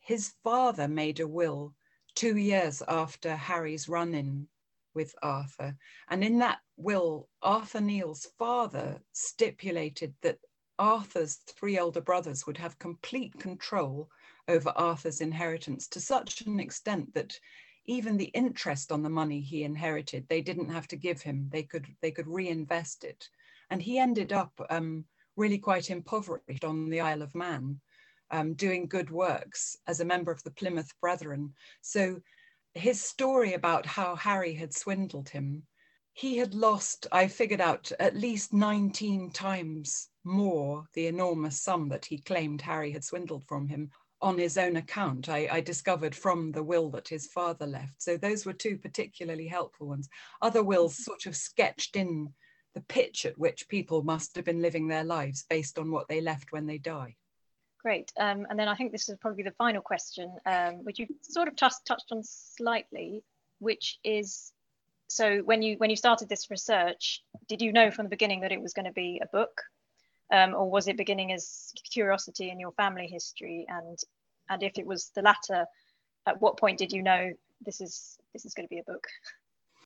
[0.00, 1.74] his father made a will
[2.14, 4.48] two years after Harry's run in
[4.94, 5.76] with Arthur.
[6.08, 10.38] And in that will, Arthur Neal's father stipulated that
[10.78, 14.10] Arthur's three older brothers would have complete control
[14.48, 17.38] over Arthur's inheritance to such an extent that
[17.86, 21.48] even the interest on the money he inherited, they didn't have to give him.
[21.50, 23.28] They could they could reinvest it,
[23.70, 25.04] and he ended up um,
[25.36, 27.80] really quite impoverished on the Isle of Man,
[28.30, 31.54] um, doing good works as a member of the Plymouth Brethren.
[31.80, 32.20] So
[32.74, 35.64] his story about how Harry had swindled him,
[36.14, 42.04] he had lost, I figured out, at least 19 times more the enormous sum that
[42.04, 45.28] he claimed Harry had swindled from him on his own account.
[45.28, 48.00] I, I, discovered from the will that his father left.
[48.00, 50.08] So those were two particularly helpful ones.
[50.40, 52.32] Other wills sort of sketched in
[52.74, 56.20] the pitch at which people must have been living their lives based on what they
[56.20, 57.16] left when they die.
[57.82, 58.12] Great.
[58.18, 61.48] Um, and then I think this is probably the final question, um, which you sort
[61.48, 63.24] of touched on slightly,
[63.58, 64.52] which is
[65.08, 68.52] so when you when you started this research, did you know from the beginning that
[68.52, 69.60] it was going to be a book,
[70.32, 73.66] um, or was it beginning as curiosity in your family history?
[73.68, 73.98] And
[74.48, 75.66] and if it was the latter,
[76.26, 77.32] at what point did you know
[77.66, 79.06] this is this is going to be a book?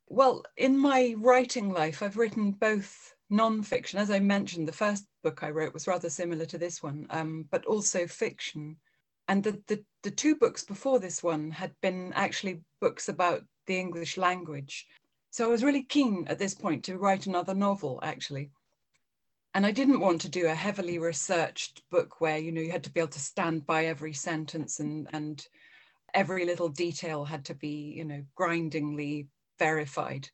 [0.08, 3.98] Well, in my writing life, I've written both non-fiction.
[3.98, 7.46] As I mentioned, the first book I wrote was rather similar to this one, um,
[7.50, 8.76] but also fiction.
[9.28, 13.78] And the, the, the two books before this one had been actually books about the
[13.78, 14.86] English language.
[15.30, 18.50] So I was really keen at this point to write another novel, actually.
[19.54, 22.84] And I didn't want to do a heavily researched book where, you know, you had
[22.84, 25.44] to be able to stand by every sentence and, and
[26.14, 29.28] every little detail had to be, you know, grindingly
[29.58, 30.28] verified.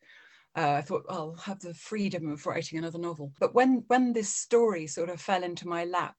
[0.57, 3.33] Uh, I thought I'll have the freedom of writing another novel.
[3.41, 6.16] But when when this story sort of fell into my lap,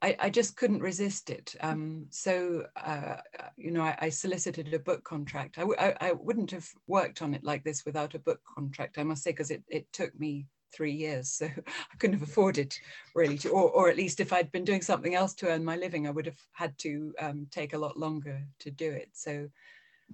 [0.00, 1.54] I, I just couldn't resist it.
[1.60, 3.16] Um, so uh,
[3.56, 5.58] you know, I, I, solicited a book contract.
[5.58, 9.04] I, I, I wouldn't have worked on it like this without a book contract, I
[9.04, 11.30] must say, because it, it took me three years.
[11.30, 12.76] So I couldn't have afforded
[13.14, 15.76] really to, or, or at least if I'd been doing something else to earn my
[15.76, 19.10] living, I would have had to um, take a lot longer to do it.
[19.12, 19.48] So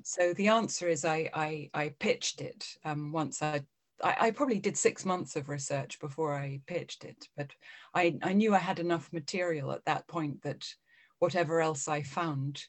[0.05, 3.62] so the answer is I, I, I pitched it um, once I,
[4.03, 7.51] I, I, probably did six months of research before I pitched it, but
[7.94, 10.66] I, I knew I had enough material at that point that
[11.18, 12.62] whatever else I found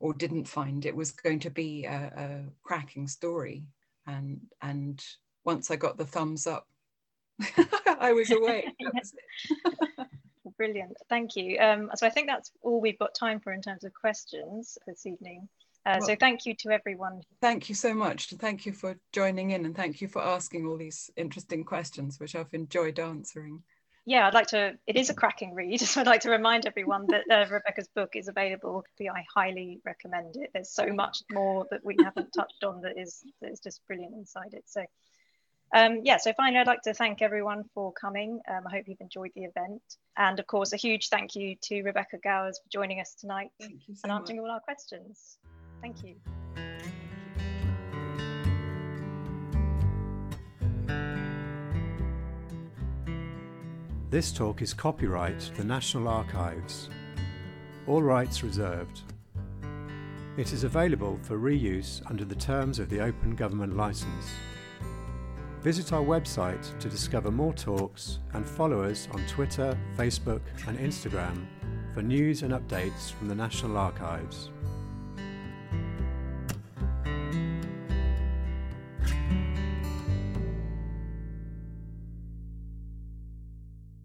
[0.00, 3.64] or didn't find, it was going to be a, a cracking story.
[4.06, 5.04] And, and
[5.44, 6.66] once I got the thumbs up,
[8.00, 8.66] I was away.
[10.56, 11.58] Brilliant, thank you.
[11.58, 15.06] Um, so I think that's all we've got time for in terms of questions this
[15.06, 15.48] evening.
[15.88, 17.22] Uh, well, so thank you to everyone.
[17.40, 18.28] Thank you so much.
[18.34, 22.34] Thank you for joining in and thank you for asking all these interesting questions, which
[22.34, 23.62] I've enjoyed answering.
[24.04, 25.80] Yeah, I'd like to, it is a cracking read.
[25.86, 28.84] So I'd like to remind everyone that uh, Rebecca's book is available.
[29.00, 30.50] I highly recommend it.
[30.52, 34.12] There's so much more that we haven't touched on that is, that is just brilliant
[34.12, 34.64] inside it.
[34.66, 34.84] So
[35.74, 38.40] um, yeah, so finally, I'd like to thank everyone for coming.
[38.48, 39.82] Um, I hope you've enjoyed the event.
[40.16, 43.68] And of course, a huge thank you to Rebecca Gowers for joining us tonight so
[44.04, 44.48] and answering much.
[44.48, 45.38] all our questions.
[45.80, 46.14] Thank you.
[54.10, 56.88] This talk is copyright the National Archives.
[57.86, 59.02] All rights reserved.
[60.38, 64.30] It is available for reuse under the terms of the Open Government Licence.
[65.62, 71.44] Visit our website to discover more talks and follow us on Twitter, Facebook, and Instagram
[71.92, 74.50] for news and updates from the National Archives.